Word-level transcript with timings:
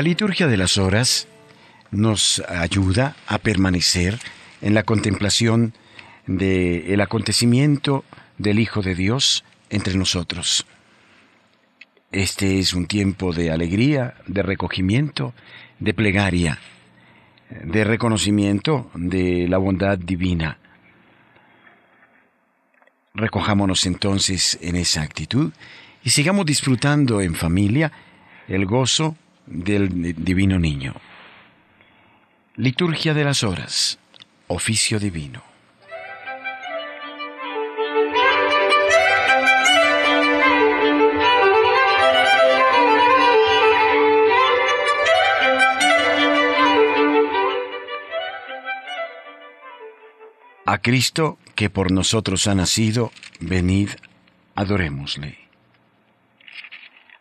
La 0.00 0.04
liturgia 0.04 0.46
de 0.46 0.56
las 0.56 0.78
horas 0.78 1.28
nos 1.90 2.42
ayuda 2.48 3.16
a 3.26 3.36
permanecer 3.36 4.18
en 4.62 4.72
la 4.72 4.82
contemplación 4.82 5.74
del 6.26 6.98
acontecimiento 7.02 8.06
del 8.38 8.60
Hijo 8.60 8.80
de 8.80 8.94
Dios 8.94 9.44
entre 9.68 9.96
nosotros. 9.96 10.64
Este 12.12 12.60
es 12.60 12.72
un 12.72 12.86
tiempo 12.86 13.34
de 13.34 13.50
alegría, 13.50 14.14
de 14.26 14.42
recogimiento, 14.42 15.34
de 15.80 15.92
plegaria, 15.92 16.58
de 17.50 17.84
reconocimiento 17.84 18.90
de 18.94 19.48
la 19.48 19.58
bondad 19.58 19.98
divina. 19.98 20.56
Recojámonos 23.12 23.84
entonces 23.84 24.56
en 24.62 24.76
esa 24.76 25.02
actitud 25.02 25.52
y 26.02 26.08
sigamos 26.08 26.46
disfrutando 26.46 27.20
en 27.20 27.34
familia 27.34 27.92
el 28.48 28.64
gozo 28.64 29.14
del 29.50 30.14
divino 30.24 30.58
niño. 30.58 30.94
Liturgia 32.56 33.14
de 33.14 33.24
las 33.24 33.42
horas, 33.42 33.98
oficio 34.46 34.98
divino. 34.98 35.42
A 50.64 50.78
Cristo 50.78 51.36
que 51.56 51.68
por 51.68 51.90
nosotros 51.90 52.46
ha 52.46 52.54
nacido, 52.54 53.10
venid, 53.40 53.90
adorémosle. 54.54 55.36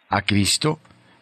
A 0.08 0.22
Cristo 0.22 0.80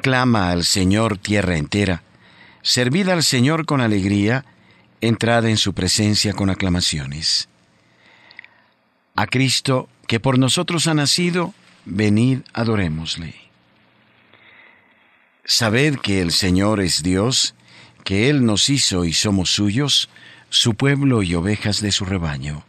Aclama 0.00 0.50
al 0.50 0.64
Señor 0.64 1.18
tierra 1.18 1.58
entera, 1.58 2.02
servid 2.62 3.10
al 3.10 3.22
Señor 3.22 3.66
con 3.66 3.82
alegría, 3.82 4.46
entrad 5.02 5.44
en 5.44 5.58
su 5.58 5.74
presencia 5.74 6.32
con 6.32 6.48
aclamaciones. 6.48 7.50
A 9.14 9.26
Cristo, 9.26 9.90
que 10.06 10.18
por 10.18 10.38
nosotros 10.38 10.86
ha 10.86 10.94
nacido, 10.94 11.52
venid 11.84 12.38
adorémosle. 12.54 13.34
Sabed 15.44 15.96
que 15.96 16.22
el 16.22 16.32
Señor 16.32 16.80
es 16.80 17.02
Dios, 17.02 17.54
que 18.02 18.30
Él 18.30 18.46
nos 18.46 18.70
hizo 18.70 19.04
y 19.04 19.12
somos 19.12 19.50
suyos, 19.50 20.08
su 20.48 20.76
pueblo 20.76 21.22
y 21.22 21.34
ovejas 21.34 21.82
de 21.82 21.92
su 21.92 22.06
rebaño. 22.06 22.64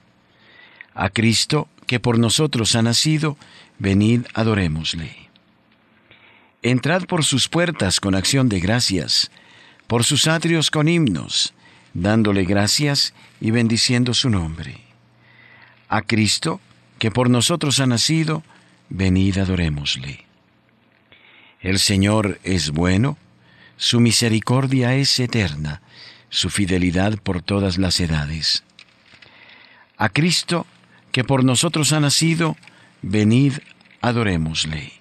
A 0.94 1.09
Cristo, 1.09 1.70
que 1.88 2.02
por 2.02 2.20
nosotros 2.20 2.75
ha 2.75 2.81
nacido, 2.81 3.38
venid 3.80 4.25
adorémosle. 4.34 5.31
Entrad 6.63 7.05
por 7.05 7.23
sus 7.23 7.47
puertas 7.47 7.99
con 7.99 8.13
acción 8.13 8.47
de 8.47 8.59
gracias, 8.59 9.31
por 9.88 10.03
sus 10.03 10.27
atrios 10.27 10.69
con 10.69 10.88
himnos, 10.88 11.55
dándole 11.95 12.45
gracias 12.45 13.16
y 13.39 13.49
bendiciendo 13.49 14.13
su 14.13 14.29
nombre. 14.29 14.77
A 15.89 16.03
Cristo, 16.03 16.61
que 16.99 17.09
por 17.09 17.31
nosotros 17.31 17.79
ha 17.79 17.88
nacido, 17.88 18.44
venid 18.89 19.39
adorémosle. 19.39 20.25
El 21.61 21.79
Señor 21.79 22.39
es 22.44 22.69
bueno, 22.69 23.17
su 23.78 23.99
misericordia 23.99 24.93
es 24.95 25.19
eterna, 25.19 25.81
su 26.29 26.51
fidelidad 26.51 27.17
por 27.17 27.41
todas 27.41 27.79
las 27.79 27.99
edades. 27.99 28.63
A 29.97 30.09
Cristo, 30.09 30.67
que 31.11 31.23
por 31.23 31.43
nosotros 31.43 31.91
ha 31.91 31.99
nacido, 31.99 32.55
venid 33.01 33.53
adorémosle. 34.01 35.00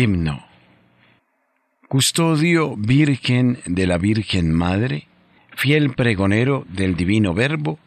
Himno. 0.00 0.46
Custodio 1.86 2.74
Virgen 2.74 3.58
de 3.66 3.86
la 3.86 3.98
Virgen 3.98 4.50
Madre, 4.50 5.08
fiel 5.54 5.92
pregonero 5.92 6.64
del 6.70 6.96
Divino 6.96 7.34
Verbo, 7.34 7.78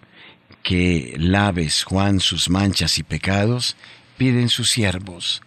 que 0.61 1.15
laves 1.17 1.83
Juan 1.83 2.19
sus 2.19 2.51
manchas 2.51 2.99
y 2.99 3.03
pecados, 3.03 3.75
piden 4.15 4.49
sus 4.49 4.69
siervos. 4.69 5.41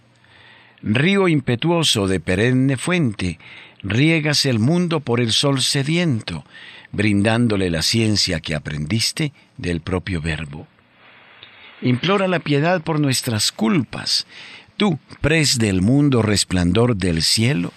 Río 0.82 1.28
impetuoso 1.28 2.08
de 2.08 2.18
perenne 2.18 2.76
fuente, 2.76 3.38
riegas 3.84 4.44
el 4.44 4.58
mundo 4.58 4.98
por 4.98 5.20
el 5.20 5.30
sol 5.30 5.60
sediento, 5.60 6.44
brindándole 6.90 7.70
la 7.70 7.82
ciencia 7.82 8.40
que 8.40 8.56
aprendiste 8.56 9.32
del 9.56 9.82
propio 9.82 10.20
Verbo. 10.20 10.66
Implora 11.80 12.26
la 12.26 12.40
piedad 12.40 12.82
por 12.82 12.98
nuestras 12.98 13.52
culpas, 13.52 14.26
Tú, 14.76 14.98
pres 15.20 15.58
del 15.58 15.80
mundo 15.80 16.20
resplandor 16.20 16.96
del 16.96 17.22
cielo, 17.22 17.72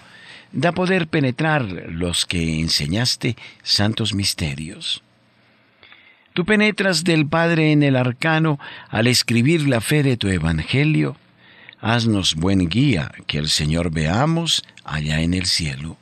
da 0.51 0.71
poder 0.73 1.07
penetrar 1.07 1.63
los 1.63 2.25
que 2.25 2.59
enseñaste 2.59 3.37
santos 3.63 4.13
misterios. 4.13 5.01
Tú 6.33 6.45
penetras 6.45 7.03
del 7.03 7.25
Padre 7.25 7.71
en 7.71 7.83
el 7.83 7.95
arcano 7.95 8.59
al 8.89 9.07
escribir 9.07 9.67
la 9.67 9.81
fe 9.81 10.03
de 10.03 10.17
tu 10.17 10.27
Evangelio. 10.27 11.15
Haznos 11.81 12.35
buen 12.35 12.67
guía, 12.67 13.11
que 13.27 13.37
el 13.37 13.49
Señor 13.49 13.91
veamos 13.91 14.63
allá 14.84 15.22
en 15.22 15.34
el 15.34 15.45
cielo. 15.45 15.97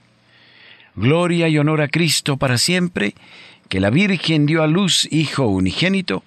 Gloria 0.96 1.48
y 1.48 1.60
honor 1.60 1.82
a 1.82 1.88
Cristo 1.88 2.38
para 2.38 2.58
siempre, 2.58 3.14
que 3.70 3.80
la 3.80 3.92
Virgen 3.92 4.48
dio 4.48 4.64
a 4.64 4.68
luz 4.68 5.08
Hijo 5.12 5.46
unigénito, 5.48 6.24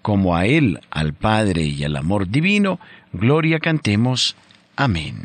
como 0.00 0.36
a 0.36 0.46
Él, 0.46 0.80
al 0.90 1.12
Padre 1.12 1.64
y 1.64 1.84
al 1.84 1.96
amor 1.96 2.28
divino, 2.28 2.80
Gloria 3.18 3.60
cantemos. 3.60 4.36
Amén. 4.76 5.16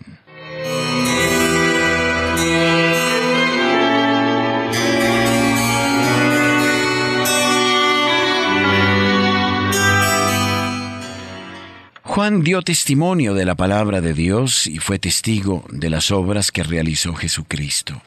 Juan 12.03 12.43
dio 12.43 12.61
testimonio 12.61 13.33
de 13.33 13.43
la 13.43 13.55
palabra 13.55 13.99
de 13.99 14.13
Dios 14.13 14.67
y 14.67 14.79
fue 14.79 14.97
testigo 14.97 15.65
de 15.69 15.89
las 15.89 16.11
obras 16.11 16.51
que 16.51 16.63
realizó 16.63 17.13
Jesucristo. 17.13 18.01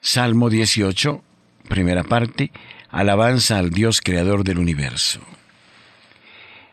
Salmo 0.00 0.48
18, 0.48 1.22
primera 1.68 2.04
parte, 2.04 2.52
alabanza 2.88 3.58
al 3.58 3.70
Dios 3.70 4.00
creador 4.00 4.44
del 4.44 4.58
universo. 4.58 5.20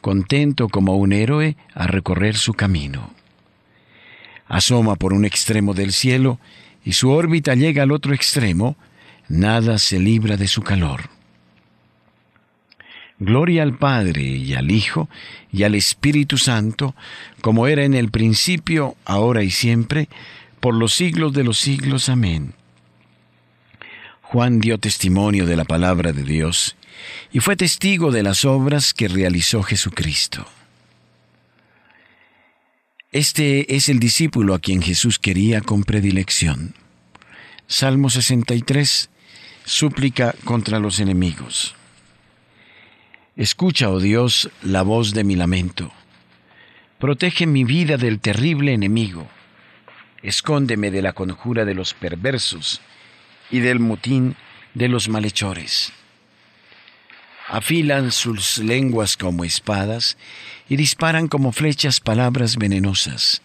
contento 0.00 0.68
como 0.68 0.96
un 0.96 1.12
héroe 1.12 1.56
a 1.74 1.86
recorrer 1.86 2.36
su 2.36 2.54
camino. 2.54 3.10
Asoma 4.46 4.96
por 4.96 5.12
un 5.12 5.24
extremo 5.24 5.74
del 5.74 5.92
cielo 5.92 6.38
y 6.84 6.92
su 6.92 7.10
órbita 7.10 7.54
llega 7.54 7.82
al 7.82 7.92
otro 7.92 8.14
extremo, 8.14 8.76
nada 9.28 9.78
se 9.78 9.98
libra 9.98 10.36
de 10.36 10.48
su 10.48 10.62
calor. 10.62 11.10
Gloria 13.18 13.62
al 13.62 13.76
Padre 13.76 14.22
y 14.22 14.54
al 14.54 14.70
Hijo 14.70 15.08
y 15.52 15.64
al 15.64 15.74
Espíritu 15.74 16.38
Santo, 16.38 16.94
como 17.42 17.66
era 17.66 17.84
en 17.84 17.94
el 17.94 18.10
principio, 18.10 18.96
ahora 19.04 19.42
y 19.42 19.50
siempre, 19.50 20.08
por 20.58 20.74
los 20.74 20.94
siglos 20.94 21.34
de 21.34 21.44
los 21.44 21.58
siglos. 21.58 22.08
Amén. 22.08 22.54
Juan 24.22 24.58
dio 24.60 24.78
testimonio 24.78 25.44
de 25.44 25.56
la 25.56 25.64
palabra 25.64 26.12
de 26.12 26.22
Dios 26.22 26.76
y 27.32 27.40
fue 27.40 27.56
testigo 27.56 28.10
de 28.10 28.22
las 28.22 28.44
obras 28.44 28.94
que 28.94 29.08
realizó 29.08 29.62
Jesucristo. 29.62 30.46
Este 33.12 33.74
es 33.74 33.88
el 33.88 33.98
discípulo 33.98 34.54
a 34.54 34.60
quien 34.60 34.82
Jesús 34.82 35.18
quería 35.18 35.60
con 35.60 35.82
predilección. 35.82 36.74
Salmo 37.66 38.08
63, 38.08 39.10
súplica 39.64 40.34
contra 40.44 40.78
los 40.78 41.00
enemigos. 41.00 41.74
Escucha, 43.36 43.90
oh 43.90 43.98
Dios, 43.98 44.50
la 44.62 44.82
voz 44.82 45.12
de 45.12 45.24
mi 45.24 45.34
lamento. 45.34 45.92
Protege 46.98 47.46
mi 47.46 47.64
vida 47.64 47.96
del 47.96 48.20
terrible 48.20 48.74
enemigo. 48.74 49.26
Escóndeme 50.22 50.90
de 50.90 51.02
la 51.02 51.12
conjura 51.12 51.64
de 51.64 51.74
los 51.74 51.94
perversos 51.94 52.80
y 53.50 53.60
del 53.60 53.80
mutín 53.80 54.36
de 54.74 54.88
los 54.88 55.08
malhechores. 55.08 55.92
Afilan 57.52 58.12
sus 58.12 58.58
lenguas 58.58 59.16
como 59.16 59.44
espadas 59.44 60.16
y 60.68 60.76
disparan 60.76 61.26
como 61.26 61.50
flechas 61.50 61.98
palabras 61.98 62.56
venenosas, 62.56 63.42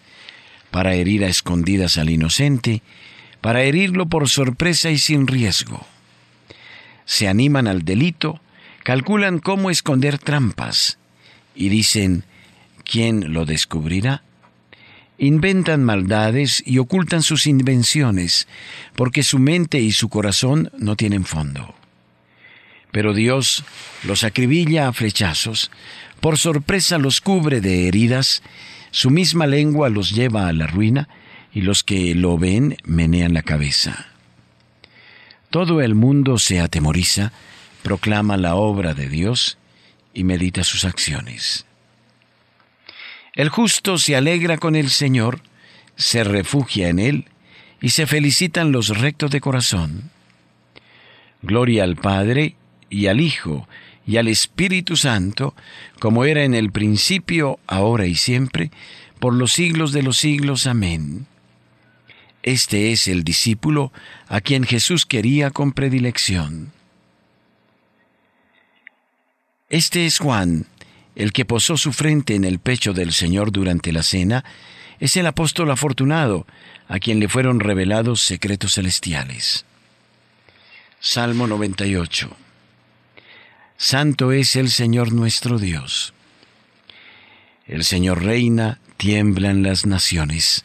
para 0.70 0.94
herir 0.94 1.24
a 1.24 1.28
escondidas 1.28 1.98
al 1.98 2.10
inocente, 2.10 2.82
para 3.40 3.64
herirlo 3.64 4.06
por 4.06 4.28
sorpresa 4.28 4.90
y 4.90 4.98
sin 4.98 5.26
riesgo. 5.26 5.84
Se 7.04 7.26
animan 7.26 7.66
al 7.66 7.84
delito, 7.84 8.40
calculan 8.84 9.40
cómo 9.40 9.70
esconder 9.70 10.18
trampas 10.18 10.98
y 11.56 11.68
dicen, 11.68 12.22
¿quién 12.84 13.32
lo 13.32 13.44
descubrirá? 13.44 14.22
Inventan 15.18 15.82
maldades 15.82 16.62
y 16.64 16.78
ocultan 16.78 17.22
sus 17.24 17.48
invenciones, 17.48 18.46
porque 18.94 19.24
su 19.24 19.40
mente 19.40 19.80
y 19.80 19.90
su 19.90 20.08
corazón 20.08 20.70
no 20.78 20.94
tienen 20.94 21.24
fondo. 21.24 21.74
Pero 22.96 23.12
Dios 23.12 23.62
los 24.04 24.24
acribilla 24.24 24.88
a 24.88 24.92
flechazos, 24.94 25.70
por 26.18 26.38
sorpresa 26.38 26.96
los 26.96 27.20
cubre 27.20 27.60
de 27.60 27.88
heridas, 27.88 28.42
su 28.90 29.10
misma 29.10 29.46
lengua 29.46 29.90
los 29.90 30.12
lleva 30.12 30.48
a 30.48 30.52
la 30.54 30.66
ruina, 30.66 31.06
y 31.52 31.60
los 31.60 31.84
que 31.84 32.14
lo 32.14 32.38
ven 32.38 32.78
menean 32.84 33.34
la 33.34 33.42
cabeza. 33.42 34.06
Todo 35.50 35.82
el 35.82 35.94
mundo 35.94 36.38
se 36.38 36.58
atemoriza, 36.58 37.32
proclama 37.82 38.38
la 38.38 38.54
obra 38.54 38.94
de 38.94 39.10
Dios 39.10 39.58
y 40.14 40.24
medita 40.24 40.64
sus 40.64 40.86
acciones. 40.86 41.66
El 43.34 43.50
justo 43.50 43.98
se 43.98 44.16
alegra 44.16 44.56
con 44.56 44.74
el 44.74 44.88
Señor, 44.88 45.42
se 45.96 46.24
refugia 46.24 46.88
en 46.88 46.98
Él 46.98 47.26
y 47.78 47.90
se 47.90 48.06
felicitan 48.06 48.72
los 48.72 48.88
rectos 48.88 49.30
de 49.32 49.42
corazón. 49.42 50.10
Gloria 51.42 51.84
al 51.84 51.96
Padre 51.96 52.56
y 52.90 53.06
al 53.06 53.20
Hijo 53.20 53.68
y 54.06 54.18
al 54.18 54.28
Espíritu 54.28 54.96
Santo, 54.96 55.54
como 55.98 56.24
era 56.24 56.44
en 56.44 56.54
el 56.54 56.70
principio, 56.70 57.58
ahora 57.66 58.06
y 58.06 58.14
siempre, 58.14 58.70
por 59.18 59.34
los 59.34 59.52
siglos 59.52 59.92
de 59.92 60.02
los 60.02 60.18
siglos. 60.18 60.66
Amén. 60.66 61.26
Este 62.44 62.92
es 62.92 63.08
el 63.08 63.24
discípulo 63.24 63.92
a 64.28 64.40
quien 64.40 64.62
Jesús 64.62 65.04
quería 65.04 65.50
con 65.50 65.72
predilección. 65.72 66.72
Este 69.68 70.06
es 70.06 70.18
Juan, 70.18 70.66
el 71.16 71.32
que 71.32 71.44
posó 71.44 71.76
su 71.76 71.92
frente 71.92 72.36
en 72.36 72.44
el 72.44 72.60
pecho 72.60 72.92
del 72.92 73.12
Señor 73.12 73.50
durante 73.50 73.90
la 73.90 74.04
cena, 74.04 74.44
es 75.00 75.16
el 75.16 75.26
apóstol 75.26 75.72
afortunado, 75.72 76.46
a 76.86 77.00
quien 77.00 77.18
le 77.18 77.28
fueron 77.28 77.58
revelados 77.58 78.20
secretos 78.20 78.74
celestiales. 78.74 79.64
Salmo 81.00 81.48
98 81.48 82.36
Santo 83.76 84.32
es 84.32 84.56
el 84.56 84.70
Señor 84.70 85.12
nuestro 85.12 85.58
Dios. 85.58 86.14
El 87.66 87.84
Señor 87.84 88.22
reina, 88.22 88.80
tiemblan 88.96 89.62
las 89.62 89.86
naciones. 89.86 90.64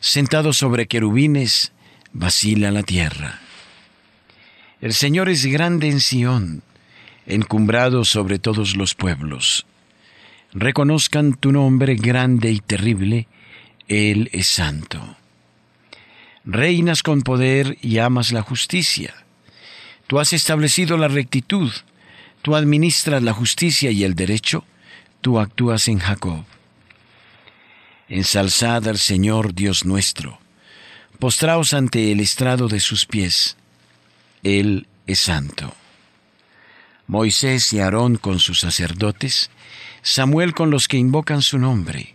Sentado 0.00 0.52
sobre 0.52 0.86
querubines, 0.86 1.72
vacila 2.12 2.70
la 2.70 2.82
tierra. 2.82 3.40
El 4.80 4.94
Señor 4.94 5.28
es 5.28 5.44
grande 5.46 5.88
en 5.88 6.00
Sión 6.00 6.62
encumbrado 7.28 8.04
sobre 8.04 8.38
todos 8.38 8.74
los 8.74 8.94
pueblos. 8.94 9.66
Reconozcan 10.52 11.34
tu 11.34 11.52
nombre 11.52 11.94
grande 11.94 12.50
y 12.50 12.60
terrible, 12.60 13.28
Él 13.86 14.30
es 14.32 14.48
santo. 14.48 15.16
Reinas 16.44 17.02
con 17.02 17.20
poder 17.22 17.76
y 17.82 17.98
amas 17.98 18.32
la 18.32 18.40
justicia. 18.40 19.14
Tú 20.06 20.18
has 20.18 20.32
establecido 20.32 20.96
la 20.96 21.08
rectitud, 21.08 21.70
tú 22.42 22.56
administras 22.56 23.22
la 23.22 23.32
justicia 23.32 23.90
y 23.90 24.04
el 24.04 24.14
derecho, 24.14 24.64
tú 25.20 25.38
actúas 25.38 25.88
en 25.88 25.98
Jacob. 25.98 26.44
Ensalzad 28.08 28.88
al 28.88 28.98
Señor 28.98 29.54
Dios 29.54 29.84
nuestro, 29.84 30.38
postraos 31.18 31.74
ante 31.74 32.12
el 32.12 32.20
estrado 32.20 32.68
de 32.68 32.80
sus 32.80 33.06
pies, 33.06 33.56
Él 34.42 34.86
es 35.06 35.18
santo. 35.18 35.74
Moisés 37.06 37.72
y 37.72 37.80
Aarón 37.80 38.16
con 38.16 38.38
sus 38.38 38.60
sacerdotes, 38.60 39.50
Samuel 40.02 40.54
con 40.54 40.70
los 40.70 40.88
que 40.88 40.98
invocan 40.98 41.40
su 41.40 41.58
nombre. 41.58 42.14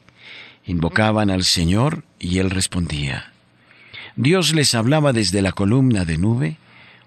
Invocaban 0.65 1.29
al 1.31 1.43
Señor 1.43 2.03
y 2.19 2.37
él 2.37 2.51
respondía. 2.51 3.33
Dios 4.15 4.53
les 4.53 4.75
hablaba 4.75 5.11
desde 5.11 5.41
la 5.41 5.51
columna 5.51 6.05
de 6.05 6.19
nube, 6.19 6.57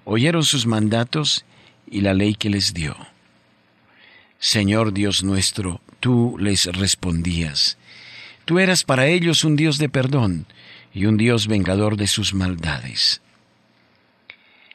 oyeron 0.05 0.45
sus 0.45 0.67
mandatos 0.67 1.45
y 1.91 2.01
la 2.01 2.15
ley 2.15 2.35
que 2.35 2.51
les 2.51 2.75
dio. 2.75 2.97
Señor 4.39 4.93
Dios 4.93 5.23
nuestro, 5.23 5.81
tú 6.01 6.37
les 6.39 6.67
respondías. 6.67 7.79
Tú 8.45 8.59
eras 8.59 8.85
para 8.85 9.07
ellos 9.07 9.45
un 9.45 9.57
Dios 9.57 9.79
de 9.79 9.89
perdón 9.89 10.47
y 10.93 11.07
un 11.07 11.17
Dios 11.17 11.47
vengador 11.47 11.97
de 11.97 12.07
sus 12.07 12.35
maldades. 12.35 13.23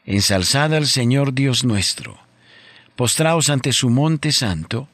Ensalzad 0.05 0.73
al 0.73 0.87
Señor 0.87 1.33
Dios 1.33 1.63
nuestro 1.63 2.19
postraos 3.01 3.49
ante 3.49 3.73
su 3.73 3.89
monte 3.89 4.31
santo, 4.31 4.87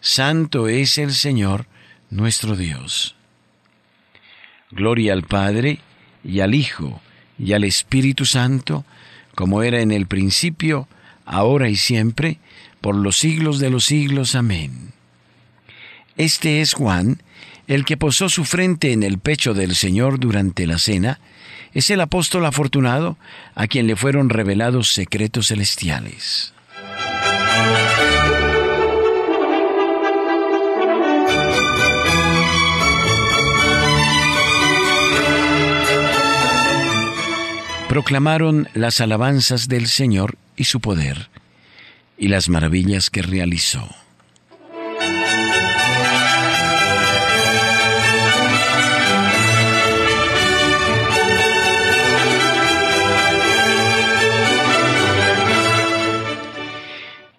santo 0.00 0.68
es 0.68 0.98
el 0.98 1.14
Señor 1.14 1.66
nuestro 2.10 2.54
Dios. 2.54 3.16
Gloria 4.70 5.14
al 5.14 5.22
Padre, 5.22 5.80
y 6.22 6.40
al 6.40 6.54
Hijo, 6.54 7.00
y 7.38 7.54
al 7.54 7.64
Espíritu 7.64 8.26
Santo, 8.26 8.84
como 9.34 9.62
era 9.62 9.80
en 9.80 9.90
el 9.90 10.06
principio, 10.06 10.86
ahora 11.26 11.68
y 11.68 11.76
siempre, 11.76 12.38
por 12.80 12.94
los 12.94 13.18
siglos 13.18 13.58
de 13.58 13.68
los 13.68 13.84
siglos. 13.84 14.34
Amén. 14.34 14.92
Este 16.16 16.62
es 16.62 16.72
Juan, 16.72 17.20
el 17.66 17.84
que 17.84 17.96
posó 17.96 18.28
su 18.28 18.44
frente 18.44 18.92
en 18.92 19.02
el 19.02 19.18
pecho 19.18 19.52
del 19.52 19.74
Señor 19.74 20.18
durante 20.18 20.66
la 20.66 20.78
cena, 20.78 21.20
es 21.74 21.90
el 21.90 22.00
apóstol 22.00 22.46
afortunado 22.46 23.18
a 23.54 23.66
quien 23.66 23.86
le 23.86 23.96
fueron 23.96 24.30
revelados 24.30 24.92
secretos 24.92 25.48
celestiales. 25.48 26.54
Proclamaron 37.88 38.68
las 38.74 39.00
alabanzas 39.00 39.68
del 39.68 39.86
Señor 39.86 40.36
y 40.56 40.64
su 40.64 40.80
poder, 40.80 41.28
y 42.18 42.28
las 42.28 42.48
maravillas 42.48 43.10
que 43.10 43.22
realizó. 43.22 43.88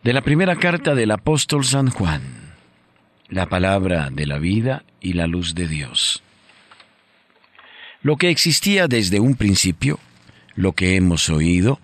de 0.07 0.13
la 0.13 0.21
primera 0.21 0.55
carta 0.55 0.95
del 0.95 1.11
apóstol 1.11 1.65
San 1.65 1.89
Juan. 1.89 2.21
la 3.27 3.49
palabra 3.49 4.09
de 4.09 4.25
la 4.25 4.37
vida 4.37 4.85
y 5.01 5.11
la 5.11 5.27
luz 5.27 5.53
de 5.53 5.67
Dios. 5.67 6.23
Lo 8.01 8.15
que 8.15 8.29
existía 8.29 8.87
desde 8.87 9.19
un 9.19 9.35
principio, 9.35 9.99
lo 10.55 10.71
que 10.71 10.95
hemos 10.95 11.29
oído, 11.29 11.81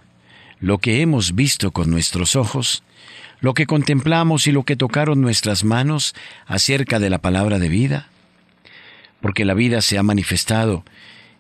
lo 0.63 0.77
que 0.77 1.01
hemos 1.01 1.36
visto 1.36 1.72
con 1.72 1.89
nuestros 1.89 2.38
ojos, 2.38 2.84
lo 3.41 3.53
que 3.53 3.65
contemplamos 3.65 4.48
y 4.48 4.53
lo 4.53 4.63
que 4.63 4.77
tocaron 4.77 5.20
nuestras 5.20 5.65
manos 5.65 6.15
acerca 6.46 7.00
de 7.00 7.10
la 7.10 7.17
palabra 7.17 7.60
de 7.60 7.67
vida, 7.67 8.08
porque 9.20 9.43
la 9.43 9.55
vida 9.55 9.82
se 9.82 9.98
ha 9.98 10.03
manifestado 10.03 10.86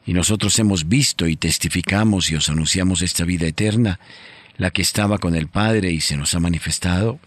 y 0.05 0.11
nosotros 0.11 0.59
hemos 0.59 0.89
visto 0.89 1.25
y 1.25 1.37
testificamos 1.37 2.29
y 2.31 2.35
os 2.35 2.49
anunciamos 2.49 3.01
esta 3.01 3.23
vida 3.23 3.47
eterna, 3.47 3.97
la 4.57 4.71
que 4.71 4.81
estaba 4.81 5.19
con 5.19 5.35
el 5.37 5.47
Padre 5.47 5.91
y 5.91 6.01
se 6.01 6.17
nos 6.17 6.35
ha 6.35 6.41
manifestado. 6.41 7.17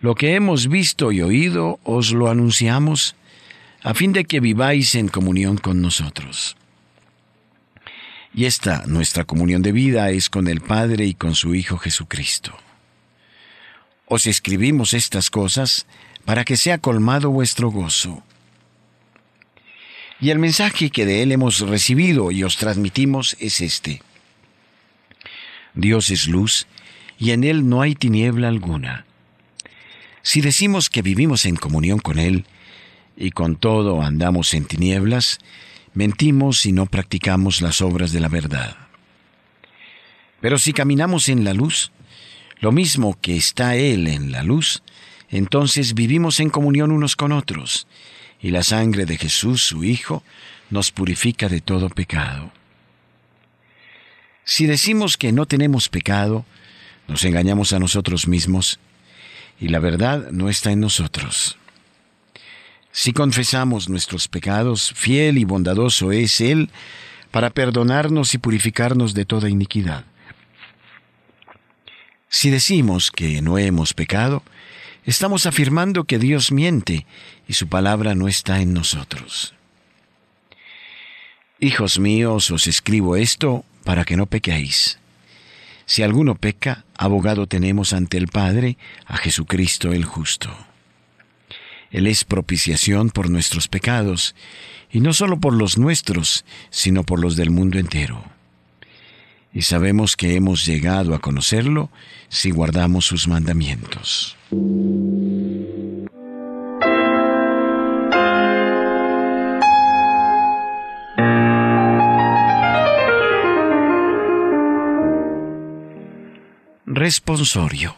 Lo 0.00 0.14
que 0.14 0.36
hemos 0.36 0.68
visto 0.68 1.12
y 1.12 1.20
oído 1.20 1.80
os 1.84 2.12
lo 2.12 2.30
anunciamos, 2.30 3.14
a 3.82 3.92
fin 3.92 4.14
de 4.14 4.24
que 4.24 4.40
viváis 4.40 4.94
en 4.94 5.08
comunión 5.08 5.58
con 5.58 5.82
nosotros. 5.82 6.56
Y 8.38 8.44
esta 8.44 8.84
nuestra 8.86 9.24
comunión 9.24 9.62
de 9.62 9.72
vida 9.72 10.10
es 10.10 10.30
con 10.30 10.46
el 10.46 10.60
Padre 10.60 11.04
y 11.06 11.14
con 11.14 11.34
su 11.34 11.56
Hijo 11.56 11.76
Jesucristo. 11.76 12.56
Os 14.06 14.28
escribimos 14.28 14.94
estas 14.94 15.28
cosas 15.28 15.88
para 16.24 16.44
que 16.44 16.56
sea 16.56 16.78
colmado 16.78 17.30
vuestro 17.30 17.72
gozo. 17.72 18.22
Y 20.20 20.30
el 20.30 20.38
mensaje 20.38 20.90
que 20.90 21.04
de 21.04 21.24
Él 21.24 21.32
hemos 21.32 21.58
recibido 21.58 22.30
y 22.30 22.44
os 22.44 22.58
transmitimos 22.58 23.36
es 23.40 23.60
este. 23.60 24.02
Dios 25.74 26.08
es 26.10 26.28
luz, 26.28 26.68
y 27.18 27.32
en 27.32 27.42
Él 27.42 27.68
no 27.68 27.82
hay 27.82 27.96
tiniebla 27.96 28.46
alguna. 28.46 29.04
Si 30.22 30.42
decimos 30.42 30.90
que 30.90 31.02
vivimos 31.02 31.44
en 31.44 31.56
comunión 31.56 31.98
con 31.98 32.20
Él, 32.20 32.44
y 33.16 33.32
con 33.32 33.56
todo 33.56 34.00
andamos 34.00 34.54
en 34.54 34.64
tinieblas, 34.64 35.40
mentimos 35.94 36.66
y 36.66 36.72
no 36.72 36.86
practicamos 36.86 37.60
las 37.60 37.80
obras 37.80 38.12
de 38.12 38.20
la 38.20 38.28
verdad. 38.28 38.76
Pero 40.40 40.58
si 40.58 40.72
caminamos 40.72 41.28
en 41.28 41.44
la 41.44 41.52
luz, 41.52 41.90
lo 42.60 42.72
mismo 42.72 43.18
que 43.20 43.36
está 43.36 43.76
Él 43.76 44.06
en 44.06 44.32
la 44.32 44.42
luz, 44.42 44.82
entonces 45.28 45.94
vivimos 45.94 46.40
en 46.40 46.50
comunión 46.50 46.90
unos 46.90 47.16
con 47.16 47.32
otros, 47.32 47.86
y 48.40 48.50
la 48.50 48.62
sangre 48.62 49.04
de 49.04 49.18
Jesús, 49.18 49.62
su 49.62 49.84
Hijo, 49.84 50.22
nos 50.70 50.90
purifica 50.90 51.48
de 51.48 51.60
todo 51.60 51.88
pecado. 51.88 52.52
Si 54.44 54.66
decimos 54.66 55.16
que 55.16 55.32
no 55.32 55.46
tenemos 55.46 55.88
pecado, 55.88 56.46
nos 57.06 57.24
engañamos 57.24 57.72
a 57.72 57.78
nosotros 57.78 58.26
mismos, 58.26 58.78
y 59.60 59.68
la 59.68 59.80
verdad 59.80 60.30
no 60.30 60.48
está 60.48 60.70
en 60.70 60.80
nosotros. 60.80 61.57
Si 63.00 63.12
confesamos 63.12 63.88
nuestros 63.88 64.26
pecados, 64.26 64.92
fiel 64.92 65.38
y 65.38 65.44
bondadoso 65.44 66.10
es 66.10 66.40
Él 66.40 66.68
para 67.30 67.50
perdonarnos 67.50 68.34
y 68.34 68.38
purificarnos 68.38 69.14
de 69.14 69.24
toda 69.24 69.48
iniquidad. 69.48 70.04
Si 72.28 72.50
decimos 72.50 73.12
que 73.12 73.40
no 73.40 73.56
hemos 73.56 73.94
pecado, 73.94 74.42
estamos 75.04 75.46
afirmando 75.46 76.02
que 76.02 76.18
Dios 76.18 76.50
miente 76.50 77.06
y 77.46 77.52
su 77.52 77.68
palabra 77.68 78.16
no 78.16 78.26
está 78.26 78.60
en 78.62 78.74
nosotros. 78.74 79.54
Hijos 81.60 82.00
míos, 82.00 82.50
os 82.50 82.66
escribo 82.66 83.14
esto 83.14 83.64
para 83.84 84.04
que 84.04 84.16
no 84.16 84.26
pequéis. 84.26 84.98
Si 85.86 86.02
alguno 86.02 86.34
peca, 86.34 86.84
abogado 86.96 87.46
tenemos 87.46 87.92
ante 87.92 88.18
el 88.18 88.26
Padre, 88.26 88.76
a 89.06 89.18
Jesucristo 89.18 89.92
el 89.92 90.04
justo. 90.04 90.67
Él 91.90 92.06
es 92.06 92.24
propiciación 92.24 93.10
por 93.10 93.30
nuestros 93.30 93.68
pecados, 93.68 94.34
y 94.90 95.00
no 95.00 95.12
solo 95.12 95.38
por 95.38 95.54
los 95.54 95.78
nuestros, 95.78 96.44
sino 96.70 97.04
por 97.04 97.20
los 97.20 97.36
del 97.36 97.50
mundo 97.50 97.78
entero. 97.78 98.24
Y 99.52 99.62
sabemos 99.62 100.16
que 100.16 100.34
hemos 100.34 100.66
llegado 100.66 101.14
a 101.14 101.20
conocerlo 101.20 101.90
si 102.28 102.50
guardamos 102.50 103.06
sus 103.06 103.28
mandamientos. 103.28 104.36
Responsorio. 116.84 117.96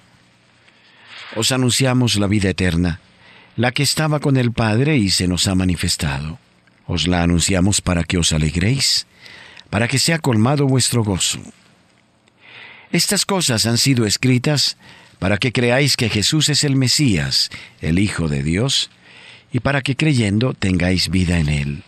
Os 1.35 1.53
anunciamos 1.53 2.17
la 2.17 2.27
vida 2.27 2.51
eterna, 2.51 3.01
la 3.57 3.73
que 3.73 3.83
estaba 3.83 4.21
con 4.21 4.37
el 4.37 4.53
Padre 4.53 4.97
y 4.97 5.11
se 5.11 5.29
nos 5.29 5.47
ha 5.47 5.55
manifestado. 5.55 6.39
Os 6.87 7.07
la 7.07 7.23
anunciamos 7.23 7.81
para 7.81 8.05
que 8.05 8.19
os 8.19 8.33
alegréis, 8.33 9.07
para 9.71 9.89
que 9.89 9.99
sea 9.99 10.19
colmado 10.19 10.67
vuestro 10.67 11.05
gozo. 11.05 11.41
Estas 12.93 13.25
cosas 13.25 13.67
han 13.67 13.79
sido 13.79 14.07
escritas 14.07 14.77
para 15.21 15.39
que 15.39 15.53
creáis 15.53 15.97
que 15.97 16.09
Jesús 16.09 16.49
es 16.49 16.65
el 16.65 16.75
Mesías, 16.75 17.51
el 17.81 17.99
Hijo 17.99 18.29
de 18.29 18.43
Dios, 18.43 18.91
y 19.53 19.61
para 19.61 19.83
que 19.83 19.97
creyendo 19.97 20.55
tengáis 20.55 21.09
vida 21.11 21.39
en 21.39 21.49
Él, 21.49 21.83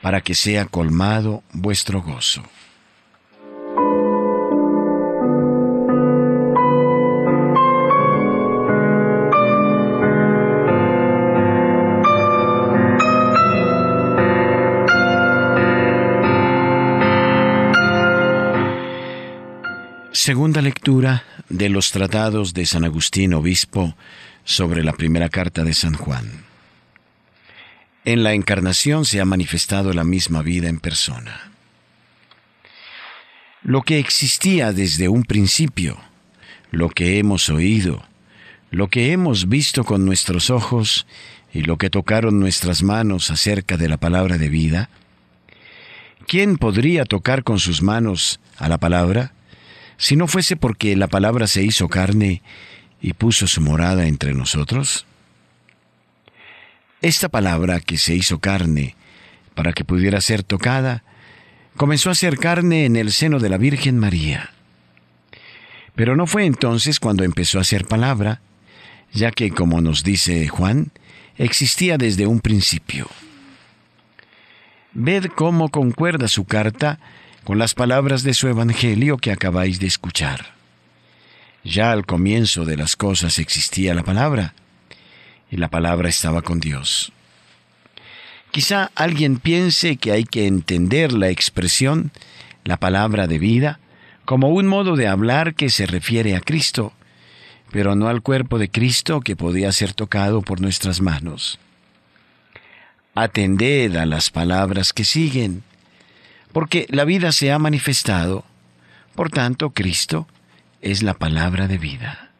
para 0.00 0.20
que 0.20 0.34
sea 0.34 0.66
colmado 0.66 1.42
vuestro 1.52 2.00
gozo. 2.00 2.42
Segunda 20.12 20.60
lectura 20.60 21.24
de 21.48 21.70
los 21.70 21.90
tratados 21.90 22.52
de 22.52 22.66
San 22.66 22.84
Agustín 22.84 23.32
Obispo 23.32 23.96
sobre 24.44 24.84
la 24.84 24.92
primera 24.92 25.30
carta 25.30 25.64
de 25.64 25.72
San 25.72 25.94
Juan. 25.94 26.44
En 28.04 28.22
la 28.22 28.34
encarnación 28.34 29.06
se 29.06 29.22
ha 29.22 29.24
manifestado 29.24 29.94
la 29.94 30.04
misma 30.04 30.42
vida 30.42 30.68
en 30.68 30.80
persona. 30.80 31.50
Lo 33.62 33.80
que 33.80 33.98
existía 33.98 34.72
desde 34.72 35.08
un 35.08 35.22
principio, 35.22 35.98
lo 36.70 36.90
que 36.90 37.18
hemos 37.18 37.48
oído, 37.48 38.04
lo 38.70 38.88
que 38.88 39.12
hemos 39.12 39.48
visto 39.48 39.82
con 39.82 40.04
nuestros 40.04 40.50
ojos 40.50 41.06
y 41.54 41.62
lo 41.62 41.78
que 41.78 41.88
tocaron 41.88 42.38
nuestras 42.38 42.82
manos 42.82 43.30
acerca 43.30 43.78
de 43.78 43.88
la 43.88 43.96
palabra 43.96 44.36
de 44.36 44.50
vida, 44.50 44.90
¿quién 46.26 46.58
podría 46.58 47.06
tocar 47.06 47.44
con 47.44 47.58
sus 47.58 47.80
manos 47.80 48.40
a 48.58 48.68
la 48.68 48.76
palabra? 48.76 49.32
Si 50.02 50.16
no 50.16 50.26
fuese 50.26 50.56
porque 50.56 50.96
la 50.96 51.06
palabra 51.06 51.46
se 51.46 51.62
hizo 51.62 51.88
carne 51.88 52.42
y 53.00 53.12
puso 53.12 53.46
su 53.46 53.60
morada 53.60 54.08
entre 54.08 54.34
nosotros? 54.34 55.06
Esta 57.00 57.28
palabra 57.28 57.78
que 57.78 57.96
se 57.96 58.12
hizo 58.16 58.40
carne 58.40 58.96
para 59.54 59.72
que 59.72 59.84
pudiera 59.84 60.20
ser 60.20 60.42
tocada, 60.42 61.04
comenzó 61.76 62.10
a 62.10 62.16
ser 62.16 62.38
carne 62.38 62.84
en 62.84 62.96
el 62.96 63.12
seno 63.12 63.38
de 63.38 63.48
la 63.48 63.58
Virgen 63.58 63.96
María. 63.96 64.50
Pero 65.94 66.16
no 66.16 66.26
fue 66.26 66.46
entonces 66.46 66.98
cuando 66.98 67.22
empezó 67.22 67.60
a 67.60 67.64
ser 67.64 67.84
palabra, 67.84 68.40
ya 69.12 69.30
que, 69.30 69.52
como 69.52 69.80
nos 69.80 70.02
dice 70.02 70.48
Juan, 70.48 70.90
existía 71.36 71.96
desde 71.96 72.26
un 72.26 72.40
principio. 72.40 73.06
Ved 74.94 75.26
cómo 75.26 75.68
concuerda 75.68 76.26
su 76.26 76.44
carta 76.44 76.98
con 77.44 77.58
las 77.58 77.74
palabras 77.74 78.22
de 78.22 78.34
su 78.34 78.48
Evangelio 78.48 79.16
que 79.16 79.32
acabáis 79.32 79.80
de 79.80 79.86
escuchar. 79.86 80.54
Ya 81.64 81.92
al 81.92 82.06
comienzo 82.06 82.64
de 82.64 82.76
las 82.76 82.96
cosas 82.96 83.38
existía 83.38 83.94
la 83.94 84.02
palabra, 84.02 84.54
y 85.50 85.56
la 85.56 85.68
palabra 85.68 86.08
estaba 86.08 86.42
con 86.42 86.60
Dios. 86.60 87.12
Quizá 88.52 88.90
alguien 88.94 89.38
piense 89.38 89.96
que 89.96 90.12
hay 90.12 90.24
que 90.24 90.46
entender 90.46 91.12
la 91.12 91.30
expresión, 91.30 92.10
la 92.64 92.76
palabra 92.76 93.26
de 93.26 93.38
vida, 93.38 93.80
como 94.24 94.48
un 94.48 94.66
modo 94.66 94.94
de 94.94 95.08
hablar 95.08 95.54
que 95.54 95.68
se 95.68 95.86
refiere 95.86 96.36
a 96.36 96.40
Cristo, 96.40 96.92
pero 97.72 97.96
no 97.96 98.08
al 98.08 98.22
cuerpo 98.22 98.58
de 98.58 98.70
Cristo 98.70 99.20
que 99.20 99.34
podía 99.34 99.72
ser 99.72 99.94
tocado 99.94 100.42
por 100.42 100.60
nuestras 100.60 101.00
manos. 101.00 101.58
Atended 103.14 103.96
a 103.96 104.06
las 104.06 104.30
palabras 104.30 104.92
que 104.92 105.04
siguen, 105.04 105.64
porque 106.52 106.86
la 106.90 107.04
vida 107.04 107.32
se 107.32 107.50
ha 107.50 107.58
manifestado, 107.58 108.44
por 109.14 109.30
tanto 109.30 109.70
Cristo 109.70 110.26
es 110.80 111.02
la 111.02 111.14
palabra 111.14 111.68
de 111.68 111.78
vida. 111.78 112.30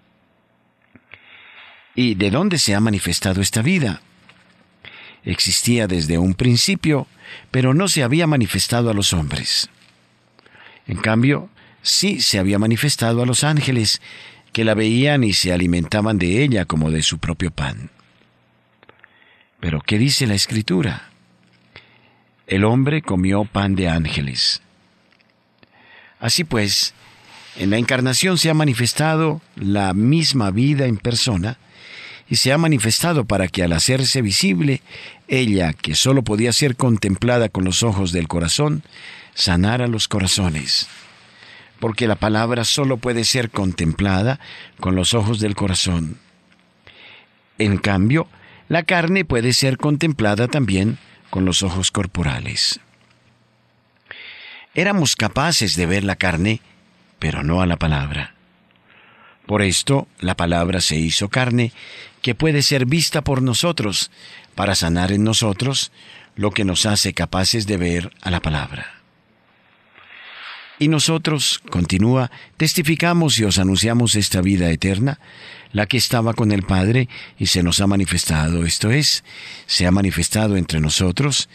¿Y 1.94 2.14
de 2.14 2.30
dónde 2.30 2.58
se 2.58 2.74
ha 2.74 2.80
manifestado 2.80 3.40
esta 3.40 3.62
vida? 3.62 4.00
Existía 5.24 5.86
desde 5.86 6.18
un 6.18 6.34
principio, 6.34 7.06
pero 7.50 7.74
no 7.74 7.88
se 7.88 8.02
había 8.02 8.26
manifestado 8.26 8.90
a 8.90 8.94
los 8.94 9.12
hombres. 9.12 9.68
En 10.86 10.96
cambio, 10.96 11.48
sí 11.82 12.20
se 12.20 12.38
había 12.38 12.58
manifestado 12.58 13.22
a 13.22 13.26
los 13.26 13.44
ángeles, 13.44 14.00
que 14.52 14.64
la 14.64 14.74
veían 14.74 15.24
y 15.24 15.32
se 15.32 15.52
alimentaban 15.52 16.18
de 16.18 16.42
ella 16.42 16.64
como 16.66 16.90
de 16.90 17.02
su 17.02 17.18
propio 17.18 17.50
pan. 17.50 17.90
Pero 19.60 19.80
¿qué 19.80 19.96
dice 19.98 20.26
la 20.26 20.34
Escritura? 20.34 21.11
El 22.46 22.64
hombre 22.64 23.02
comió 23.02 23.44
pan 23.44 23.74
de 23.74 23.88
ángeles. 23.88 24.62
Así 26.18 26.44
pues, 26.44 26.94
en 27.56 27.70
la 27.70 27.78
encarnación 27.78 28.38
se 28.38 28.50
ha 28.50 28.54
manifestado 28.54 29.40
la 29.56 29.92
misma 29.92 30.50
vida 30.50 30.86
en 30.86 30.96
persona 30.96 31.58
y 32.28 32.36
se 32.36 32.52
ha 32.52 32.58
manifestado 32.58 33.24
para 33.24 33.48
que 33.48 33.62
al 33.62 33.72
hacerse 33.72 34.22
visible, 34.22 34.80
ella, 35.28 35.72
que 35.72 35.94
sólo 35.94 36.22
podía 36.22 36.52
ser 36.52 36.76
contemplada 36.76 37.48
con 37.48 37.64
los 37.64 37.82
ojos 37.82 38.12
del 38.12 38.28
corazón, 38.28 38.82
sanara 39.34 39.86
los 39.86 40.08
corazones. 40.08 40.88
Porque 41.78 42.06
la 42.06 42.16
palabra 42.16 42.64
sólo 42.64 42.96
puede 42.96 43.24
ser 43.24 43.50
contemplada 43.50 44.40
con 44.80 44.94
los 44.94 45.14
ojos 45.14 45.40
del 45.40 45.54
corazón. 45.54 46.18
En 47.58 47.76
cambio, 47.76 48.28
la 48.68 48.84
carne 48.84 49.24
puede 49.24 49.52
ser 49.52 49.76
contemplada 49.76 50.48
también 50.48 50.98
con 51.32 51.46
los 51.46 51.62
ojos 51.62 51.90
corporales. 51.90 52.78
Éramos 54.74 55.16
capaces 55.16 55.76
de 55.76 55.86
ver 55.86 56.04
la 56.04 56.16
carne, 56.16 56.60
pero 57.18 57.42
no 57.42 57.62
a 57.62 57.66
la 57.66 57.78
palabra. 57.78 58.34
Por 59.46 59.62
esto, 59.62 60.08
la 60.18 60.36
palabra 60.36 60.82
se 60.82 60.96
hizo 60.96 61.30
carne, 61.30 61.72
que 62.20 62.34
puede 62.34 62.60
ser 62.60 62.84
vista 62.84 63.22
por 63.22 63.40
nosotros, 63.40 64.10
para 64.54 64.74
sanar 64.74 65.10
en 65.10 65.24
nosotros 65.24 65.90
lo 66.36 66.50
que 66.50 66.66
nos 66.66 66.84
hace 66.84 67.14
capaces 67.14 67.66
de 67.66 67.78
ver 67.78 68.12
a 68.20 68.30
la 68.30 68.40
palabra. 68.40 69.00
Y 70.78 70.88
nosotros, 70.88 71.62
continúa, 71.70 72.30
testificamos 72.58 73.38
y 73.38 73.44
os 73.44 73.58
anunciamos 73.58 74.16
esta 74.16 74.42
vida 74.42 74.68
eterna, 74.70 75.18
la 75.72 75.86
que 75.86 75.96
estaba 75.96 76.34
con 76.34 76.52
el 76.52 76.62
Padre 76.62 77.08
y 77.38 77.46
se 77.46 77.62
nos 77.62 77.80
ha 77.80 77.86
manifestado, 77.86 78.64
esto 78.64 78.90
es, 78.90 79.24
se 79.66 79.86
ha 79.86 79.90
manifestado 79.90 80.56
entre 80.56 80.80
nosotros 80.80 81.48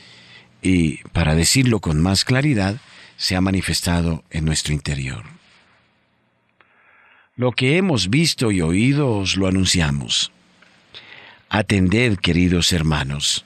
y, 0.62 0.98
para 1.14 1.36
decirlo 1.36 1.80
con 1.80 2.02
más 2.02 2.26
claridad, 2.26 2.78
se 3.16 3.36
ha 3.36 3.42
manifestado 3.42 4.24
en 4.32 4.46
nuestro 4.46 4.74
interior. 4.74 5.24
Lo 7.36 7.52
que 7.52 7.78
hemos 7.78 8.10
visto 8.10 8.52
y 8.52 8.62
oído 8.62 9.10
os 9.12 9.38
lo 9.38 9.48
anunciamos. 9.48 10.32
Atended, 11.50 12.18
queridos 12.18 12.74
hermanos, 12.74 13.46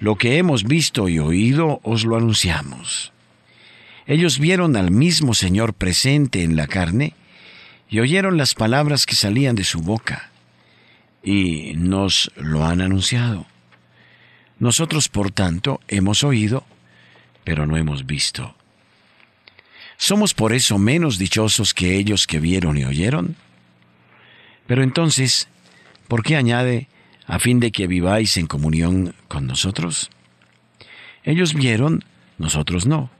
lo 0.00 0.16
que 0.16 0.38
hemos 0.38 0.64
visto 0.64 1.08
y 1.08 1.20
oído 1.20 1.80
os 1.84 2.04
lo 2.04 2.16
anunciamos. 2.16 3.12
Ellos 4.06 4.40
vieron 4.40 4.76
al 4.76 4.90
mismo 4.90 5.32
Señor 5.32 5.74
presente 5.74 6.42
en 6.42 6.56
la 6.56 6.66
carne 6.66 7.14
y 7.92 8.00
oyeron 8.00 8.38
las 8.38 8.54
palabras 8.54 9.04
que 9.04 9.14
salían 9.14 9.54
de 9.54 9.64
su 9.64 9.82
boca 9.82 10.30
y 11.22 11.74
nos 11.76 12.32
lo 12.36 12.64
han 12.64 12.80
anunciado. 12.80 13.46
Nosotros, 14.58 15.10
por 15.10 15.30
tanto, 15.30 15.78
hemos 15.88 16.24
oído, 16.24 16.64
pero 17.44 17.66
no 17.66 17.76
hemos 17.76 18.06
visto. 18.06 18.54
¿Somos 19.98 20.32
por 20.32 20.54
eso 20.54 20.78
menos 20.78 21.18
dichosos 21.18 21.74
que 21.74 21.98
ellos 21.98 22.26
que 22.26 22.40
vieron 22.40 22.78
y 22.78 22.86
oyeron? 22.86 23.36
Pero 24.66 24.82
entonces, 24.82 25.48
¿por 26.08 26.22
qué 26.22 26.36
añade 26.36 26.88
a 27.26 27.38
fin 27.38 27.60
de 27.60 27.72
que 27.72 27.86
viváis 27.86 28.38
en 28.38 28.46
comunión 28.46 29.14
con 29.28 29.46
nosotros? 29.46 30.08
Ellos 31.24 31.52
vieron, 31.52 32.06
nosotros 32.38 32.86
no. 32.86 33.10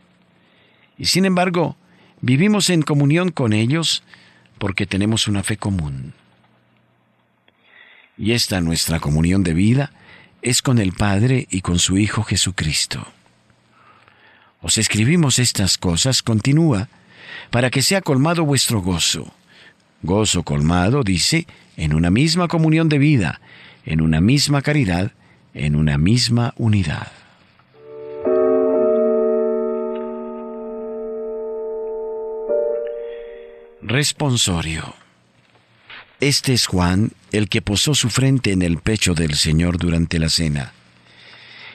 Y 0.96 1.04
sin 1.04 1.26
embargo, 1.26 1.76
vivimos 2.22 2.70
en 2.70 2.80
comunión 2.80 3.32
con 3.32 3.52
ellos 3.52 4.02
porque 4.62 4.86
tenemos 4.86 5.26
una 5.26 5.42
fe 5.42 5.56
común. 5.56 6.12
Y 8.16 8.30
esta 8.30 8.60
nuestra 8.60 9.00
comunión 9.00 9.42
de 9.42 9.54
vida 9.54 9.90
es 10.40 10.62
con 10.62 10.78
el 10.78 10.92
Padre 10.92 11.48
y 11.50 11.62
con 11.62 11.80
su 11.80 11.98
Hijo 11.98 12.22
Jesucristo. 12.22 13.04
Os 14.60 14.78
escribimos 14.78 15.40
estas 15.40 15.78
cosas, 15.78 16.22
continúa, 16.22 16.88
para 17.50 17.70
que 17.70 17.82
sea 17.82 18.02
colmado 18.02 18.44
vuestro 18.44 18.80
gozo. 18.80 19.34
Gozo 20.04 20.44
colmado, 20.44 21.02
dice, 21.02 21.48
en 21.76 21.92
una 21.92 22.10
misma 22.10 22.46
comunión 22.46 22.88
de 22.88 22.98
vida, 22.98 23.40
en 23.84 24.00
una 24.00 24.20
misma 24.20 24.62
caridad, 24.62 25.10
en 25.54 25.74
una 25.74 25.98
misma 25.98 26.54
unidad. 26.56 27.10
Responsorio. 33.84 34.94
Este 36.20 36.52
es 36.52 36.66
Juan, 36.66 37.10
el 37.32 37.48
que 37.48 37.62
posó 37.62 37.96
su 37.96 38.10
frente 38.10 38.52
en 38.52 38.62
el 38.62 38.78
pecho 38.78 39.12
del 39.14 39.34
Señor 39.34 39.76
durante 39.76 40.20
la 40.20 40.28
cena. 40.28 40.72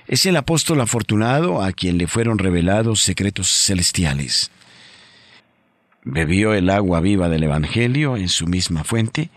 Es 0.08 0.26
el 0.26 0.38
apóstol 0.38 0.80
afortunado 0.80 1.62
a 1.62 1.74
quien 1.74 1.98
le 1.98 2.08
fueron 2.08 2.38
revelados 2.38 3.02
secretos 3.02 3.50
celestiales. 3.50 4.52
Bebió 6.06 6.54
el 6.54 6.70
agua 6.70 7.02
viva 7.02 7.28
del 7.28 7.44
Evangelio 7.44 8.16
en 8.16 8.30
su 8.30 8.48
misma 8.48 8.86
fuente, 8.86 9.30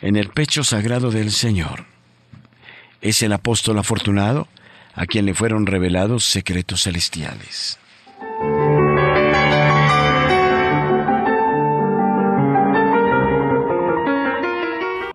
en 0.00 0.14
el 0.14 0.28
pecho 0.28 0.62
sagrado 0.62 1.10
del 1.10 1.32
Señor. 1.32 1.86
Es 3.00 3.20
el 3.22 3.32
apóstol 3.32 3.80
afortunado 3.80 4.46
a 4.94 5.06
quien 5.06 5.26
le 5.26 5.34
fueron 5.34 5.66
revelados 5.66 6.24
secretos 6.24 6.84
celestiales. 6.84 7.80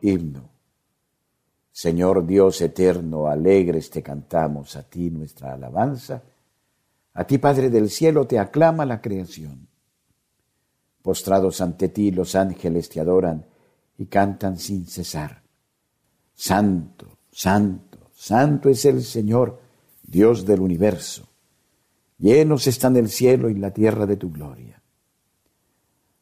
Himno. 0.02 0.50
Señor 1.72 2.26
Dios 2.26 2.60
eterno, 2.62 3.28
alegres 3.28 3.90
te 3.90 4.04
cantamos 4.04 4.76
a 4.76 4.84
ti 4.84 5.10
nuestra 5.10 5.54
alabanza. 5.54 6.22
A 7.14 7.24
ti, 7.26 7.38
Padre 7.38 7.70
del 7.70 7.90
cielo, 7.90 8.28
te 8.28 8.40
aclama 8.40 8.86
la 8.86 9.02
creación. 9.02 9.68
Postrados 11.02 11.62
ante 11.62 11.90
ti 11.90 12.12
los 12.12 12.36
ángeles 12.36 12.90
te 12.90 13.00
adoran 13.00 13.46
y 13.98 14.06
cantan 14.06 14.58
sin 14.58 14.86
cesar. 14.86 15.42
Santo, 16.36 17.18
santo, 17.32 18.10
santo 18.14 18.70
es 18.70 18.86
el 18.86 19.04
Señor, 19.04 19.60
Dios 20.04 20.46
del 20.46 20.60
universo. 20.60 21.28
Llenos 22.18 22.68
están 22.68 22.98
el 22.98 23.10
cielo 23.10 23.50
y 23.50 23.56
la 23.56 23.72
tierra 23.72 24.06
de 24.06 24.18
tu 24.18 24.32
gloria. 24.32 24.82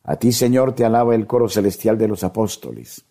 A 0.04 0.16
ti, 0.16 0.32
Señor, 0.32 0.74
te 0.74 0.86
alaba 0.86 1.14
el 1.16 1.28
coro 1.28 1.50
celestial 1.50 1.98
de 1.98 2.08
los 2.08 2.24
apóstoles. 2.24 3.04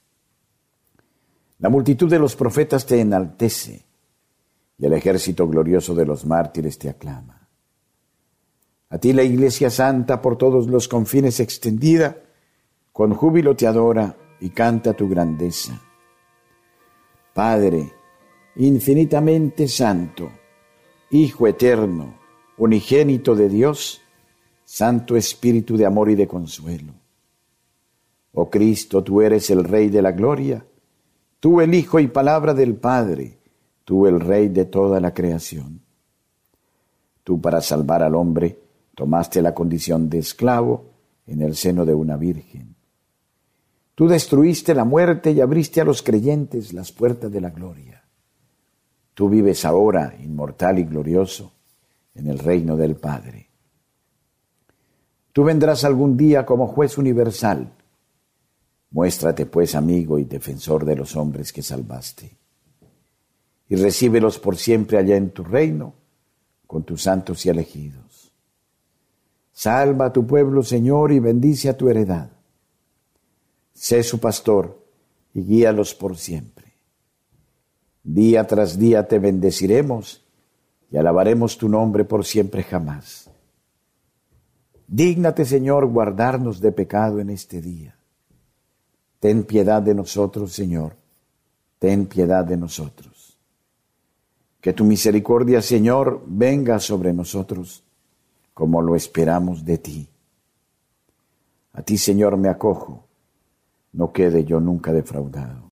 La 1.59 1.68
multitud 1.68 2.09
de 2.09 2.18
los 2.18 2.37
profetas 2.37 2.87
te 2.87 3.01
enaltece 3.01 3.85
y 4.79 4.87
el 4.87 4.92
ejército 4.92 5.49
glorioso 5.49 5.94
de 5.94 6.07
los 6.07 6.25
mártires 6.25 6.79
te 6.79 6.88
aclama. 6.88 7.49
A 8.90 8.99
ti 8.99 9.12
la 9.12 9.23
Iglesia 9.23 9.68
Santa 9.68 10.23
por 10.23 10.38
todos 10.38 10.68
los 10.68 10.88
confines 10.88 11.40
extendida, 11.40 12.16
con 12.92 13.12
júbilo 13.12 13.57
te 13.57 13.66
adora 13.66 14.16
y 14.40 14.51
canta 14.51 14.94
tu 14.94 15.09
grandeza. 15.09 15.81
Padre, 17.35 17.92
infinitamente 18.57 19.68
santo, 19.68 20.31
Hijo 21.11 21.47
eterno, 21.47 22.18
unigénito 22.59 23.35
de 23.35 23.49
Dios, 23.49 24.03
Santo 24.66 25.16
Espíritu 25.16 25.79
de 25.79 25.87
amor 25.87 26.11
y 26.11 26.14
de 26.14 26.29
consuelo. 26.29 26.92
Oh 28.35 28.51
Cristo, 28.51 29.03
tú 29.03 29.23
eres 29.23 29.49
el 29.49 29.64
Rey 29.64 29.88
de 29.88 30.03
la 30.03 30.12
gloria, 30.12 30.66
tú 31.40 31.61
el 31.61 31.74
Hijo 31.74 32.01
y 32.01 32.09
palabra 32.09 32.55
del 32.55 32.74
Padre, 32.74 33.38
tú 33.85 34.07
el 34.07 34.20
Rey 34.20 34.48
de 34.48 34.64
toda 34.64 35.01
la 35.01 35.14
creación. 35.14 35.81
Tú 37.24 37.40
para 37.40 37.61
salvar 37.61 38.03
al 38.03 38.14
hombre 38.14 38.59
tomaste 38.94 39.42
la 39.42 39.55
condición 39.55 40.09
de 40.09 40.18
esclavo 40.18 40.90
en 41.27 41.42
el 41.42 41.55
seno 41.55 41.85
de 41.85 41.94
una 41.94 42.16
virgen. 42.16 42.74
Tú 43.94 44.09
destruiste 44.09 44.74
la 44.74 44.85
muerte 44.85 45.33
y 45.33 45.40
abriste 45.40 45.81
a 45.81 45.85
los 45.85 46.03
creyentes 46.03 46.72
las 46.72 46.92
puertas 46.92 47.31
de 47.31 47.40
la 47.40 47.51
gloria. 47.51 48.05
Tú 49.14 49.29
vives 49.29 49.64
ahora, 49.64 50.14
inmortal 50.22 50.79
y 50.79 50.85
glorioso, 50.85 51.53
en 52.14 52.29
el 52.29 52.38
reino 52.38 52.77
del 52.77 52.96
Padre. 52.96 53.48
Tú 55.33 55.44
vendrás 55.44 55.85
algún 55.85 56.16
día 56.16 56.46
como 56.46 56.66
juez 56.66 56.98
universal 56.98 57.72
Muéstrate 58.90 59.44
pues 59.46 59.74
amigo 59.74 60.18
y 60.18 60.24
defensor 60.24 60.85
de 60.85 60.96
los 60.96 61.14
hombres 61.14 61.53
que 61.53 61.62
salvaste, 61.62 62.37
y 63.68 63.77
recíbelos 63.77 64.38
por 64.38 64.57
siempre 64.57 64.96
allá 64.96 65.16
en 65.16 65.31
tu 65.31 65.44
reino 65.44 65.94
con 66.66 66.85
tus 66.85 67.03
santos 67.03 67.44
y 67.44 67.51
elegidos. 67.51 68.33
Salva 69.53 70.07
a 70.07 70.12
tu 70.12 70.27
pueblo, 70.27 70.62
Señor, 70.62 71.12
y 71.12 71.18
bendice 71.18 71.68
a 71.68 71.77
tu 71.77 71.88
heredad. 71.88 72.31
Sé 73.74 74.03
su 74.03 74.20
pastor 74.20 74.83
y 75.35 75.42
guíalos 75.42 75.94
por 75.94 76.16
siempre. 76.16 76.72
Día 78.03 78.46
tras 78.46 78.79
día 78.79 79.07
te 79.07 79.18
bendeciremos 79.18 80.24
y 80.90 80.96
alabaremos 80.96 81.59
tu 81.59 81.68
nombre 81.68 82.05
por 82.05 82.24
siempre 82.24 82.62
jamás. 82.62 83.31
Dígnate, 84.87 85.44
Señor, 85.44 85.87
guardarnos 85.87 86.61
de 86.61 86.72
pecado 86.72 87.20
en 87.20 87.29
este 87.29 87.61
día 87.61 87.98
Ten 89.21 89.45
piedad 89.45 89.83
de 89.83 89.95
nosotros, 89.95 90.53
Señor. 90.53 90.97
Ten 91.79 92.07
piedad 92.07 92.45
de 92.45 92.57
nosotros. 92.57 93.37
Que 94.61 94.73
tu 94.73 94.85
misericordia, 94.85 95.63
Señor, 95.63 96.23
venga 96.27 96.79
sobre 96.79 97.13
nosotros, 97.13 97.83
como 98.55 98.83
lo 98.83 98.97
esperamos 98.97 99.65
de 99.65 99.79
ti. 99.79 100.09
A 101.73 101.83
ti, 101.83 101.97
Señor, 101.97 102.37
me 102.37 102.49
acojo, 102.49 103.05
no 103.93 104.13
quede 104.13 104.45
yo 104.45 104.59
nunca 104.59 104.93
defraudado. 104.93 105.68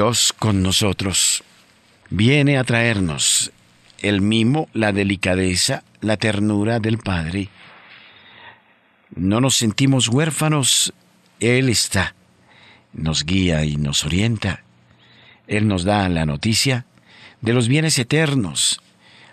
Dios 0.00 0.32
con 0.32 0.62
nosotros 0.62 1.44
viene 2.08 2.56
a 2.56 2.64
traernos 2.64 3.52
el 3.98 4.22
mimo, 4.22 4.70
la 4.72 4.92
delicadeza, 4.92 5.84
la 6.00 6.16
ternura 6.16 6.80
del 6.80 6.96
Padre. 6.96 7.50
No 9.14 9.42
nos 9.42 9.56
sentimos 9.56 10.08
huérfanos, 10.08 10.94
Él 11.38 11.68
está, 11.68 12.14
nos 12.94 13.26
guía 13.26 13.66
y 13.66 13.76
nos 13.76 14.06
orienta. 14.06 14.64
Él 15.46 15.68
nos 15.68 15.84
da 15.84 16.08
la 16.08 16.24
noticia 16.24 16.86
de 17.42 17.52
los 17.52 17.68
bienes 17.68 17.98
eternos 17.98 18.80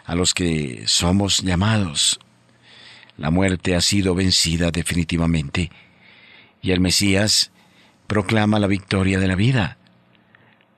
a 0.03 0.15
los 0.15 0.34
que 0.34 0.84
somos 0.86 1.43
llamados. 1.43 2.19
La 3.15 3.32
muerte 3.32 3.73
ha 3.73 3.80
sido 3.80 4.15
vencida 4.15 4.71
definitivamente 4.71 5.71
y 6.62 6.71
el 6.71 6.82
Mesías 6.82 7.51
proclama 8.06 8.60
la 8.60 8.67
victoria 8.67 9.17
de 9.17 9.27
la 9.30 9.36
vida 9.36 9.76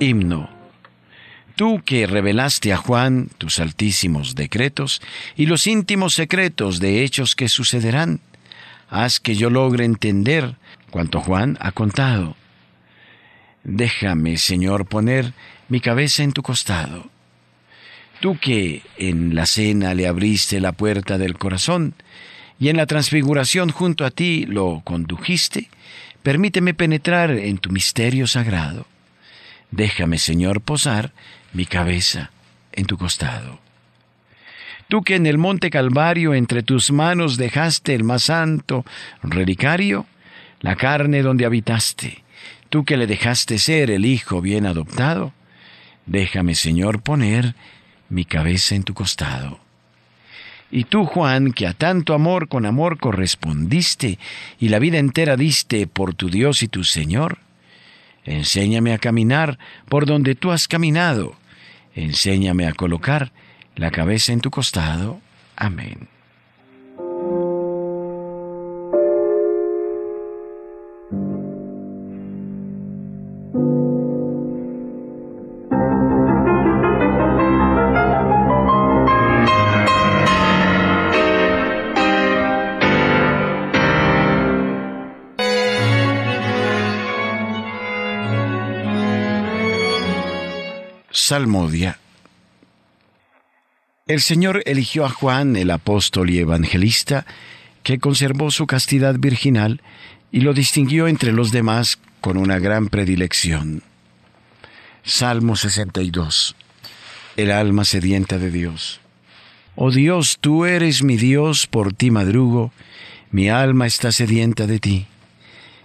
Himno. 0.00 0.48
Tú 1.56 1.82
que 1.84 2.06
revelaste 2.06 2.72
a 2.72 2.78
Juan 2.78 3.28
tus 3.36 3.60
altísimos 3.60 4.34
decretos 4.34 5.02
y 5.36 5.44
los 5.44 5.66
íntimos 5.66 6.14
secretos 6.14 6.80
de 6.80 7.04
hechos 7.04 7.36
que 7.36 7.50
sucederán, 7.50 8.20
haz 8.88 9.20
que 9.20 9.34
yo 9.34 9.50
logre 9.50 9.84
entender 9.84 10.56
cuanto 10.90 11.20
Juan 11.20 11.58
ha 11.60 11.72
contado. 11.72 12.34
Déjame, 13.62 14.38
Señor, 14.38 14.86
poner 14.86 15.34
mi 15.68 15.80
cabeza 15.80 16.22
en 16.22 16.32
tu 16.32 16.42
costado. 16.42 17.10
Tú 18.20 18.38
que 18.38 18.82
en 18.96 19.34
la 19.34 19.44
cena 19.44 19.92
le 19.92 20.06
abriste 20.06 20.60
la 20.60 20.72
puerta 20.72 21.18
del 21.18 21.36
corazón 21.36 21.94
y 22.58 22.70
en 22.70 22.78
la 22.78 22.86
transfiguración 22.86 23.70
junto 23.70 24.06
a 24.06 24.10
ti 24.10 24.46
lo 24.46 24.80
condujiste, 24.82 25.68
permíteme 26.22 26.72
penetrar 26.72 27.30
en 27.32 27.58
tu 27.58 27.70
misterio 27.70 28.26
sagrado. 28.26 28.86
Déjame, 29.70 30.18
Señor, 30.18 30.60
posar 30.60 31.12
mi 31.52 31.66
cabeza 31.66 32.30
en 32.72 32.86
tu 32.86 32.96
costado. 32.96 33.60
Tú 34.88 35.02
que 35.02 35.14
en 35.14 35.26
el 35.26 35.38
monte 35.38 35.70
Calvario 35.70 36.34
entre 36.34 36.62
tus 36.62 36.90
manos 36.90 37.36
dejaste 37.36 37.94
el 37.94 38.02
más 38.02 38.24
santo 38.24 38.84
relicario, 39.22 40.06
la 40.60 40.74
carne 40.74 41.22
donde 41.22 41.46
habitaste, 41.46 42.24
tú 42.68 42.84
que 42.84 42.96
le 42.96 43.06
dejaste 43.06 43.58
ser 43.58 43.90
el 43.90 44.04
Hijo 44.04 44.40
bien 44.40 44.66
adoptado, 44.66 45.32
déjame, 46.06 46.56
Señor, 46.56 47.02
poner 47.02 47.54
mi 48.08 48.24
cabeza 48.24 48.74
en 48.74 48.82
tu 48.82 48.92
costado. 48.92 49.60
Y 50.72 50.84
tú, 50.84 51.04
Juan, 51.04 51.52
que 51.52 51.66
a 51.66 51.72
tanto 51.72 52.14
amor 52.14 52.48
con 52.48 52.66
amor 52.66 52.98
correspondiste 52.98 54.18
y 54.58 54.68
la 54.68 54.78
vida 54.78 54.98
entera 54.98 55.36
diste 55.36 55.86
por 55.86 56.14
tu 56.14 56.30
Dios 56.30 56.62
y 56.62 56.68
tu 56.68 56.84
Señor, 56.84 57.38
Enséñame 58.24 58.92
a 58.92 58.98
caminar 58.98 59.58
por 59.88 60.06
donde 60.06 60.34
tú 60.34 60.50
has 60.50 60.68
caminado. 60.68 61.34
Enséñame 61.94 62.66
a 62.66 62.72
colocar 62.72 63.32
la 63.76 63.90
cabeza 63.90 64.32
en 64.32 64.40
tu 64.40 64.50
costado. 64.50 65.20
Amén. 65.56 66.08
Salmodia. 91.30 92.00
El 94.08 94.20
Señor 94.20 94.64
eligió 94.66 95.04
a 95.04 95.10
Juan, 95.10 95.54
el 95.54 95.70
apóstol 95.70 96.28
y 96.28 96.40
evangelista, 96.40 97.24
que 97.84 98.00
conservó 98.00 98.50
su 98.50 98.66
castidad 98.66 99.14
virginal 99.16 99.80
y 100.32 100.40
lo 100.40 100.54
distinguió 100.54 101.06
entre 101.06 101.30
los 101.30 101.52
demás 101.52 102.00
con 102.20 102.36
una 102.36 102.58
gran 102.58 102.88
predilección. 102.88 103.84
Salmo 105.04 105.54
62. 105.54 106.56
El 107.36 107.52
alma 107.52 107.84
sedienta 107.84 108.38
de 108.38 108.50
Dios. 108.50 109.00
Oh 109.76 109.92
Dios, 109.92 110.38
tú 110.40 110.64
eres 110.64 111.04
mi 111.04 111.16
Dios, 111.16 111.68
por 111.68 111.92
ti 111.92 112.10
madrugo, 112.10 112.72
mi 113.30 113.50
alma 113.50 113.86
está 113.86 114.10
sedienta 114.10 114.66
de 114.66 114.80
ti. 114.80 115.06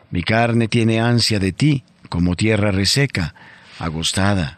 Mi 0.09 0.23
carne 0.23 0.67
tiene 0.67 1.01
ansia 1.01 1.37
de 1.37 1.51
ti, 1.51 1.83
como 2.09 2.35
tierra 2.35 2.71
reseca, 2.71 3.35
agostada 3.77 4.57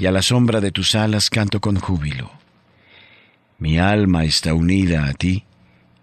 y 0.00 0.06
a 0.06 0.10
la 0.10 0.22
sombra 0.22 0.62
de 0.62 0.72
tus 0.72 0.94
alas 0.94 1.28
canto 1.28 1.60
con 1.60 1.76
júbilo. 1.78 2.32
Mi 3.58 3.78
alma 3.78 4.24
está 4.24 4.54
unida 4.54 5.04
a 5.04 5.12
ti, 5.12 5.44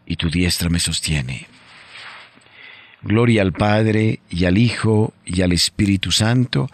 y 0.06 0.16
tu 0.18 0.30
diestra 0.30 0.70
me 0.70 0.80
sostiene. 0.80 1.48
Gloria 3.02 3.42
al 3.42 3.54
Padre, 3.54 4.20
y 4.30 4.46
al 4.46 4.60
Hijo, 4.60 5.14
y 5.26 5.42
al 5.42 5.52
Espíritu 5.52 6.12
Santo, 6.12 6.70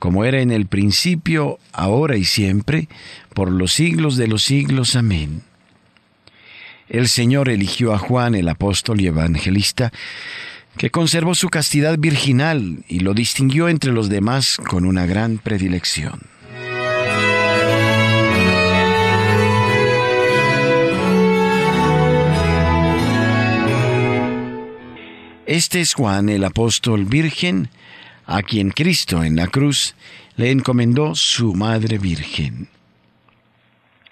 como 0.00 0.24
era 0.24 0.40
en 0.40 0.50
el 0.50 0.66
principio, 0.66 1.60
ahora 1.72 2.16
y 2.16 2.24
siempre, 2.24 2.88
por 3.32 3.48
los 3.52 3.72
siglos 3.72 4.16
de 4.16 4.26
los 4.26 4.42
siglos. 4.42 4.96
Amén. 4.96 5.42
El 6.88 7.06
Señor 7.06 7.48
eligió 7.48 7.94
a 7.94 7.98
Juan 7.98 8.34
el 8.34 8.48
apóstol 8.48 9.00
y 9.00 9.06
evangelista, 9.06 9.92
que 10.76 10.90
conservó 10.90 11.36
su 11.36 11.48
castidad 11.48 11.96
virginal 11.96 12.84
y 12.88 13.00
lo 13.00 13.14
distinguió 13.14 13.68
entre 13.68 13.92
los 13.92 14.08
demás 14.08 14.56
con 14.56 14.84
una 14.84 15.06
gran 15.06 15.38
predilección. 15.38 16.35
Este 25.46 25.80
es 25.80 25.94
Juan 25.94 26.28
el 26.28 26.42
apóstol 26.42 27.04
virgen, 27.04 27.68
a 28.26 28.42
quien 28.42 28.70
Cristo 28.70 29.22
en 29.22 29.36
la 29.36 29.46
cruz 29.46 29.94
le 30.36 30.50
encomendó 30.50 31.14
su 31.14 31.54
Madre 31.54 31.98
Virgen. 31.98 32.68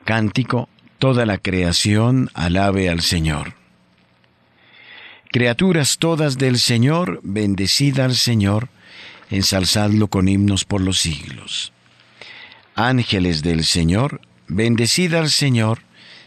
Cántico 0.05 0.69
Toda 0.99 1.27
la 1.27 1.39
creación 1.39 2.31
alabe 2.35 2.89
al 2.89 3.03
Señor. 3.03 3.55
Criaturas 5.33 5.99
todas 5.99 6.39
del 6.39 6.61
Señor, 6.61 7.21
bendecid 7.25 7.99
al 7.99 8.15
Señor, 8.15 8.69
ensalzadlo 9.29 10.07
con 10.07 10.29
himnos 10.29 10.65
por 10.65 10.81
los 10.81 11.01
siglos. 11.01 11.73
Ángeles 12.77 13.43
del 13.43 13.65
Señor, 13.65 14.21
bendecid 14.47 15.15
al 15.15 15.31
Señor, 15.31 15.81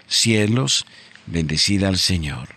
cielos, 0.07 0.85
bendecid 1.25 1.85
al 1.85 1.97
Señor. 1.97 2.56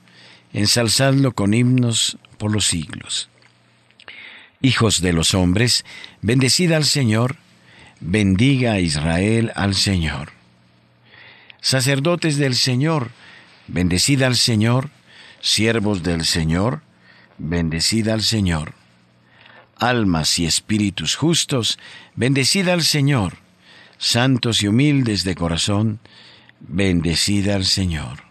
ensalzadlo 0.53 1.33
con 1.33 1.53
himnos 1.53 2.17
por 2.37 2.51
los 2.51 2.65
siglos. 2.65 3.29
Hijos 4.61 5.01
de 5.01 5.13
los 5.13 5.33
hombres, 5.33 5.85
bendecid 6.21 6.71
al 6.71 6.85
Señor, 6.85 7.37
bendiga 7.99 8.73
a 8.73 8.79
Israel 8.79 9.51
al 9.55 9.75
Señor. 9.75 10.31
Sacerdotes 11.61 12.37
del 12.37 12.55
Señor, 12.55 13.11
bendecid 13.67 14.21
al 14.23 14.35
Señor, 14.35 14.89
siervos 15.39 16.03
del 16.03 16.25
Señor, 16.25 16.81
bendecid 17.37 18.07
al 18.09 18.21
Señor. 18.21 18.73
Almas 19.77 20.37
y 20.37 20.45
espíritus 20.45 21.15
justos, 21.15 21.79
bendecid 22.15 22.67
al 22.69 22.83
Señor. 22.83 23.37
Santos 23.97 24.61
y 24.63 24.67
humildes 24.67 25.23
de 25.23 25.35
corazón, 25.35 25.99
bendecid 26.59 27.49
al 27.49 27.65
Señor. 27.65 28.30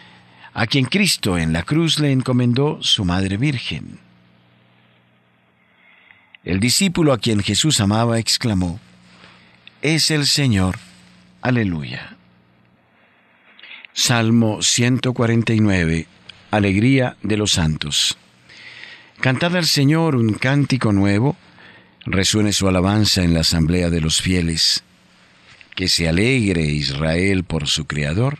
a 0.53 0.67
quien 0.67 0.85
Cristo 0.85 1.37
en 1.37 1.53
la 1.53 1.63
cruz 1.63 1.99
le 1.99 2.11
encomendó 2.11 2.81
su 2.81 3.05
Madre 3.05 3.37
Virgen. 3.37 3.99
El 6.43 6.59
discípulo 6.59 7.13
a 7.13 7.19
quien 7.19 7.41
Jesús 7.41 7.79
amaba 7.79 8.19
exclamó, 8.19 8.79
Es 9.81 10.11
el 10.11 10.25
Señor, 10.25 10.77
aleluya. 11.41 12.17
Salmo 13.93 14.61
149, 14.61 16.07
Alegría 16.49 17.17
de 17.21 17.37
los 17.37 17.51
Santos. 17.51 18.17
Cantad 19.19 19.55
al 19.55 19.65
Señor 19.65 20.15
un 20.15 20.33
cántico 20.33 20.91
nuevo, 20.91 21.37
resuene 22.05 22.53
su 22.53 22.67
alabanza 22.67 23.23
en 23.23 23.33
la 23.33 23.41
asamblea 23.41 23.89
de 23.89 24.01
los 24.01 24.21
fieles. 24.21 24.83
Que 25.75 25.87
se 25.87 26.09
alegre 26.09 26.63
Israel 26.63 27.43
por 27.43 27.67
su 27.67 27.85
Creador, 27.85 28.39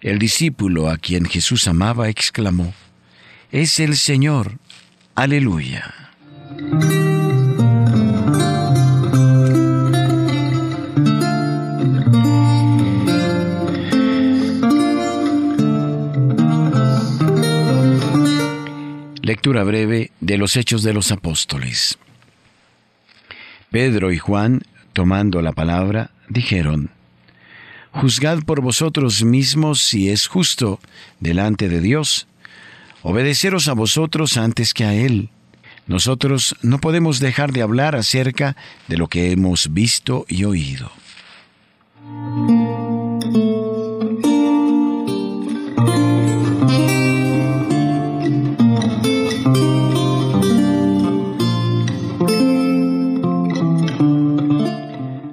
El 0.00 0.18
discípulo 0.18 0.90
a 0.90 0.98
quien 0.98 1.24
Jesús 1.24 1.66
amaba 1.68 2.08
exclamó, 2.08 2.74
Es 3.50 3.80
el 3.80 3.96
Señor. 3.96 4.58
Aleluya. 5.14 5.94
Lectura 19.22 19.64
breve 19.64 20.12
de 20.20 20.38
los 20.38 20.56
Hechos 20.56 20.82
de 20.82 20.92
los 20.92 21.10
Apóstoles. 21.10 21.98
Pedro 23.70 24.12
y 24.12 24.18
Juan, 24.18 24.62
tomando 24.92 25.42
la 25.42 25.52
palabra, 25.52 26.10
dijeron, 26.28 26.90
Juzgad 28.00 28.42
por 28.44 28.60
vosotros 28.60 29.24
mismos 29.24 29.80
si 29.80 30.10
es 30.10 30.26
justo 30.26 30.80
delante 31.18 31.68
de 31.68 31.80
Dios. 31.80 32.26
Obedeceros 33.02 33.68
a 33.68 33.72
vosotros 33.72 34.36
antes 34.36 34.74
que 34.74 34.84
a 34.84 34.92
Él. 34.92 35.30
Nosotros 35.86 36.56
no 36.60 36.78
podemos 36.78 37.20
dejar 37.20 37.52
de 37.52 37.62
hablar 37.62 37.96
acerca 37.96 38.54
de 38.86 38.98
lo 38.98 39.08
que 39.08 39.32
hemos 39.32 39.72
visto 39.72 40.26
y 40.28 40.44
oído. 40.44 40.90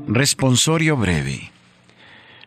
Responsorio 0.08 0.96
breve. 0.96 1.53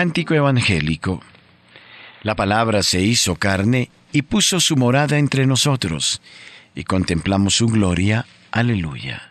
Cántico 0.00 0.32
Evangélico. 0.32 1.20
La 2.22 2.34
palabra 2.34 2.82
se 2.82 3.02
hizo 3.02 3.34
carne 3.34 3.90
y 4.12 4.22
puso 4.22 4.58
su 4.58 4.74
morada 4.74 5.18
entre 5.18 5.46
nosotros, 5.46 6.22
y 6.74 6.84
contemplamos 6.84 7.56
su 7.56 7.66
gloria. 7.66 8.24
Aleluya. 8.50 9.30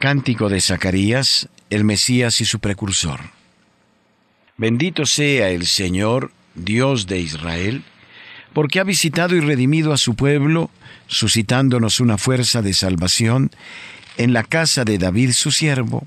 Cántico 0.00 0.48
de 0.48 0.62
Zacarías, 0.62 1.50
el 1.68 1.84
Mesías 1.84 2.40
y 2.40 2.46
su 2.46 2.58
precursor. 2.58 3.20
Bendito 4.56 5.04
sea 5.04 5.50
el 5.50 5.66
Señor, 5.66 6.32
Dios 6.54 7.06
de 7.06 7.18
Israel, 7.18 7.84
porque 8.54 8.80
ha 8.80 8.84
visitado 8.84 9.36
y 9.36 9.40
redimido 9.40 9.92
a 9.92 9.98
su 9.98 10.14
pueblo, 10.14 10.70
suscitándonos 11.06 12.00
una 12.00 12.16
fuerza 12.16 12.62
de 12.62 12.72
salvación 12.72 13.50
en 14.16 14.32
la 14.32 14.42
casa 14.42 14.86
de 14.86 14.96
David 14.96 15.32
su 15.32 15.50
siervo 15.50 16.06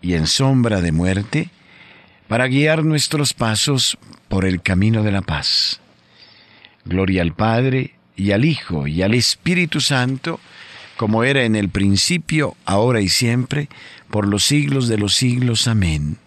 y 0.00 0.14
en 0.14 0.26
sombra 0.26 0.80
de 0.80 0.92
muerte, 0.92 1.50
para 2.28 2.46
guiar 2.46 2.84
nuestros 2.84 3.34
pasos 3.34 3.98
por 4.28 4.44
el 4.44 4.60
camino 4.60 5.02
de 5.02 5.12
la 5.12 5.22
paz. 5.22 5.80
Gloria 6.84 7.22
al 7.22 7.34
Padre, 7.34 7.94
y 8.16 8.32
al 8.32 8.44
Hijo, 8.44 8.86
y 8.86 9.02
al 9.02 9.14
Espíritu 9.14 9.80
Santo, 9.80 10.40
como 10.96 11.22
era 11.22 11.44
en 11.44 11.54
el 11.54 11.68
principio, 11.68 12.56
ahora 12.64 13.00
y 13.00 13.08
siempre, 13.08 13.68
por 14.10 14.26
los 14.26 14.44
siglos 14.44 14.88
de 14.88 14.98
los 14.98 15.14
siglos. 15.14 15.68
Amén. 15.68 16.18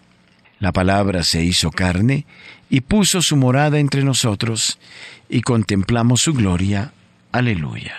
La 0.58 0.72
palabra 0.72 1.22
se 1.22 1.44
hizo 1.44 1.70
carne, 1.70 2.24
y 2.70 2.80
puso 2.80 3.20
su 3.20 3.36
morada 3.36 3.78
entre 3.78 4.02
nosotros, 4.02 4.78
y 5.28 5.42
contemplamos 5.42 6.22
su 6.22 6.32
gloria. 6.32 6.92
Aleluya. 7.30 7.94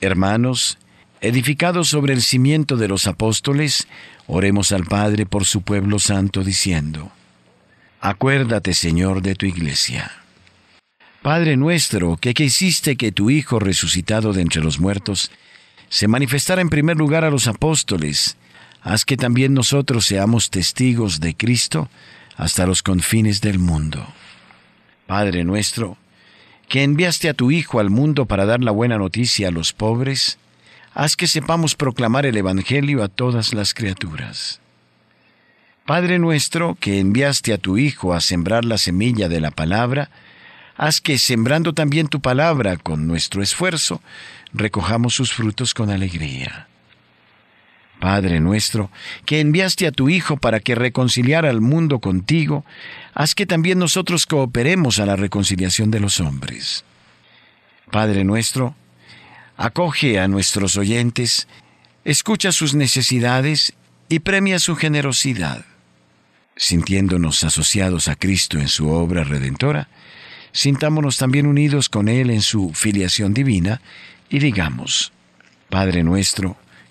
Hermanos, 0.00 0.78
edificados 1.20 1.88
sobre 1.88 2.12
el 2.12 2.22
cimiento 2.22 2.76
de 2.76 2.86
los 2.86 3.06
apóstoles, 3.06 3.88
oremos 4.26 4.72
al 4.72 4.84
Padre 4.84 5.26
por 5.26 5.44
su 5.44 5.62
pueblo 5.62 5.98
santo 5.98 6.44
diciendo, 6.44 7.10
Acuérdate, 8.00 8.72
Señor, 8.72 9.20
de 9.20 9.34
tu 9.34 9.46
iglesia. 9.46 10.12
Padre 11.22 11.56
nuestro, 11.56 12.16
que 12.16 12.32
quisiste 12.32 12.96
que 12.96 13.12
tu 13.12 13.30
Hijo 13.30 13.58
resucitado 13.58 14.32
de 14.32 14.42
entre 14.42 14.62
los 14.62 14.78
muertos 14.78 15.30
se 15.88 16.06
manifestara 16.06 16.62
en 16.62 16.70
primer 16.70 16.96
lugar 16.96 17.24
a 17.24 17.30
los 17.30 17.48
apóstoles, 17.48 18.36
haz 18.80 19.04
que 19.04 19.16
también 19.16 19.52
nosotros 19.54 20.06
seamos 20.06 20.50
testigos 20.50 21.18
de 21.18 21.36
Cristo 21.36 21.90
hasta 22.36 22.64
los 22.64 22.82
confines 22.82 23.40
del 23.40 23.58
mundo. 23.58 24.06
Padre 25.06 25.42
nuestro, 25.44 25.98
que 26.70 26.84
enviaste 26.84 27.28
a 27.28 27.34
tu 27.34 27.50
Hijo 27.50 27.80
al 27.80 27.90
mundo 27.90 28.26
para 28.26 28.46
dar 28.46 28.62
la 28.62 28.70
buena 28.70 28.96
noticia 28.96 29.48
a 29.48 29.50
los 29.50 29.72
pobres, 29.72 30.38
haz 30.94 31.16
que 31.16 31.26
sepamos 31.26 31.74
proclamar 31.74 32.26
el 32.26 32.36
Evangelio 32.36 33.02
a 33.02 33.08
todas 33.08 33.52
las 33.52 33.74
criaturas. 33.74 34.60
Padre 35.84 36.20
nuestro, 36.20 36.76
que 36.76 37.00
enviaste 37.00 37.52
a 37.52 37.58
tu 37.58 37.76
Hijo 37.76 38.14
a 38.14 38.20
sembrar 38.20 38.64
la 38.64 38.78
semilla 38.78 39.28
de 39.28 39.40
la 39.40 39.50
palabra, 39.50 40.10
haz 40.76 41.00
que, 41.00 41.18
sembrando 41.18 41.72
también 41.72 42.06
tu 42.06 42.20
palabra 42.20 42.76
con 42.76 43.08
nuestro 43.08 43.42
esfuerzo, 43.42 44.00
recojamos 44.52 45.12
sus 45.12 45.32
frutos 45.32 45.74
con 45.74 45.90
alegría. 45.90 46.68
Padre 48.00 48.40
nuestro, 48.40 48.90
que 49.26 49.40
enviaste 49.40 49.86
a 49.86 49.92
tu 49.92 50.08
Hijo 50.08 50.38
para 50.38 50.58
que 50.58 50.74
reconciliara 50.74 51.50
al 51.50 51.60
mundo 51.60 51.98
contigo, 52.00 52.64
haz 53.12 53.34
que 53.34 53.44
también 53.44 53.78
nosotros 53.78 54.24
cooperemos 54.24 54.98
a 54.98 55.06
la 55.06 55.16
reconciliación 55.16 55.90
de 55.90 56.00
los 56.00 56.18
hombres. 56.18 56.84
Padre 57.90 58.24
nuestro, 58.24 58.74
acoge 59.58 60.18
a 60.18 60.28
nuestros 60.28 60.78
oyentes, 60.78 61.46
escucha 62.04 62.52
sus 62.52 62.74
necesidades 62.74 63.74
y 64.08 64.20
premia 64.20 64.58
su 64.58 64.76
generosidad. 64.76 65.66
Sintiéndonos 66.56 67.44
asociados 67.44 68.08
a 68.08 68.16
Cristo 68.16 68.58
en 68.58 68.68
su 68.68 68.88
obra 68.88 69.24
redentora, 69.24 69.88
sintámonos 70.52 71.18
también 71.18 71.46
unidos 71.46 71.90
con 71.90 72.08
Él 72.08 72.30
en 72.30 72.40
su 72.40 72.72
filiación 72.72 73.34
divina 73.34 73.82
y 74.30 74.38
digamos, 74.38 75.12
Padre 75.68 76.02
nuestro, 76.02 76.56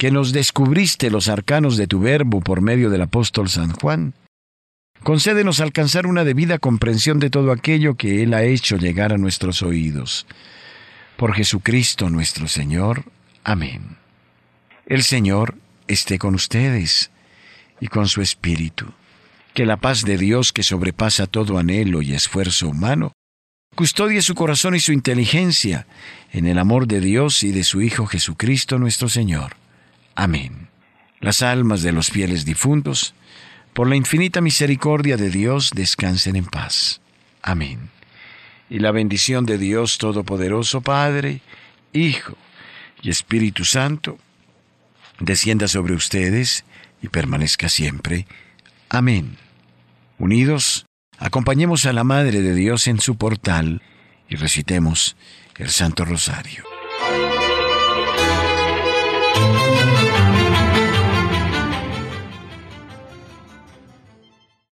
que 0.00 0.10
nos 0.10 0.32
descubriste 0.32 1.10
los 1.10 1.28
arcanos 1.28 1.76
de 1.76 1.86
tu 1.86 2.00
verbo 2.00 2.40
por 2.40 2.62
medio 2.62 2.88
del 2.88 3.02
apóstol 3.02 3.50
San 3.50 3.70
Juan, 3.70 4.14
concédenos 5.02 5.60
alcanzar 5.60 6.06
una 6.06 6.24
debida 6.24 6.58
comprensión 6.58 7.18
de 7.18 7.28
todo 7.28 7.52
aquello 7.52 7.96
que 7.96 8.22
Él 8.22 8.32
ha 8.32 8.42
hecho 8.42 8.78
llegar 8.78 9.12
a 9.12 9.18
nuestros 9.18 9.60
oídos. 9.60 10.26
Por 11.18 11.34
Jesucristo 11.34 12.08
nuestro 12.08 12.48
Señor. 12.48 13.04
Amén. 13.44 13.98
El 14.86 15.02
Señor 15.02 15.56
esté 15.86 16.18
con 16.18 16.34
ustedes 16.34 17.10
y 17.78 17.88
con 17.88 18.08
su 18.08 18.22
Espíritu. 18.22 18.94
Que 19.52 19.66
la 19.66 19.76
paz 19.76 20.06
de 20.06 20.16
Dios, 20.16 20.54
que 20.54 20.62
sobrepasa 20.62 21.26
todo 21.26 21.58
anhelo 21.58 22.00
y 22.00 22.14
esfuerzo 22.14 22.70
humano, 22.70 23.12
custodie 23.74 24.22
su 24.22 24.34
corazón 24.34 24.74
y 24.74 24.80
su 24.80 24.92
inteligencia 24.92 25.86
en 26.32 26.46
el 26.46 26.58
amor 26.58 26.86
de 26.86 27.02
Dios 27.02 27.42
y 27.42 27.52
de 27.52 27.64
su 27.64 27.82
Hijo 27.82 28.06
Jesucristo 28.06 28.78
nuestro 28.78 29.10
Señor. 29.10 29.59
Amén. 30.20 30.68
Las 31.20 31.40
almas 31.40 31.80
de 31.80 31.92
los 31.92 32.10
fieles 32.10 32.44
difuntos, 32.44 33.14
por 33.72 33.88
la 33.88 33.96
infinita 33.96 34.42
misericordia 34.42 35.16
de 35.16 35.30
Dios, 35.30 35.70
descansen 35.74 36.36
en 36.36 36.44
paz. 36.44 37.00
Amén. 37.40 37.88
y 38.68 38.80
la 38.80 38.92
bendición 38.92 39.46
de 39.46 39.56
Dios 39.56 39.96
Todopoderoso, 39.96 40.82
Padre, 40.82 41.40
Hijo 41.94 42.36
y 43.02 43.08
Espíritu 43.08 43.64
Santo, 43.64 44.18
descienda 45.18 45.66
sobre 45.68 45.94
ustedes 45.94 46.64
y 47.00 47.08
permanezca 47.08 47.70
siempre. 47.70 48.26
Amén. 48.90 49.38
Unidos, 50.18 50.84
acompañemos 51.18 51.86
a 51.86 51.94
la 51.94 52.04
Madre 52.04 52.42
de 52.42 52.54
Dios 52.54 52.88
en 52.88 53.00
su 53.00 53.16
portal 53.16 53.80
y 54.28 54.36
recitemos 54.36 55.16
el 55.56 55.70
Santo 55.70 56.04
Rosario. 56.04 56.62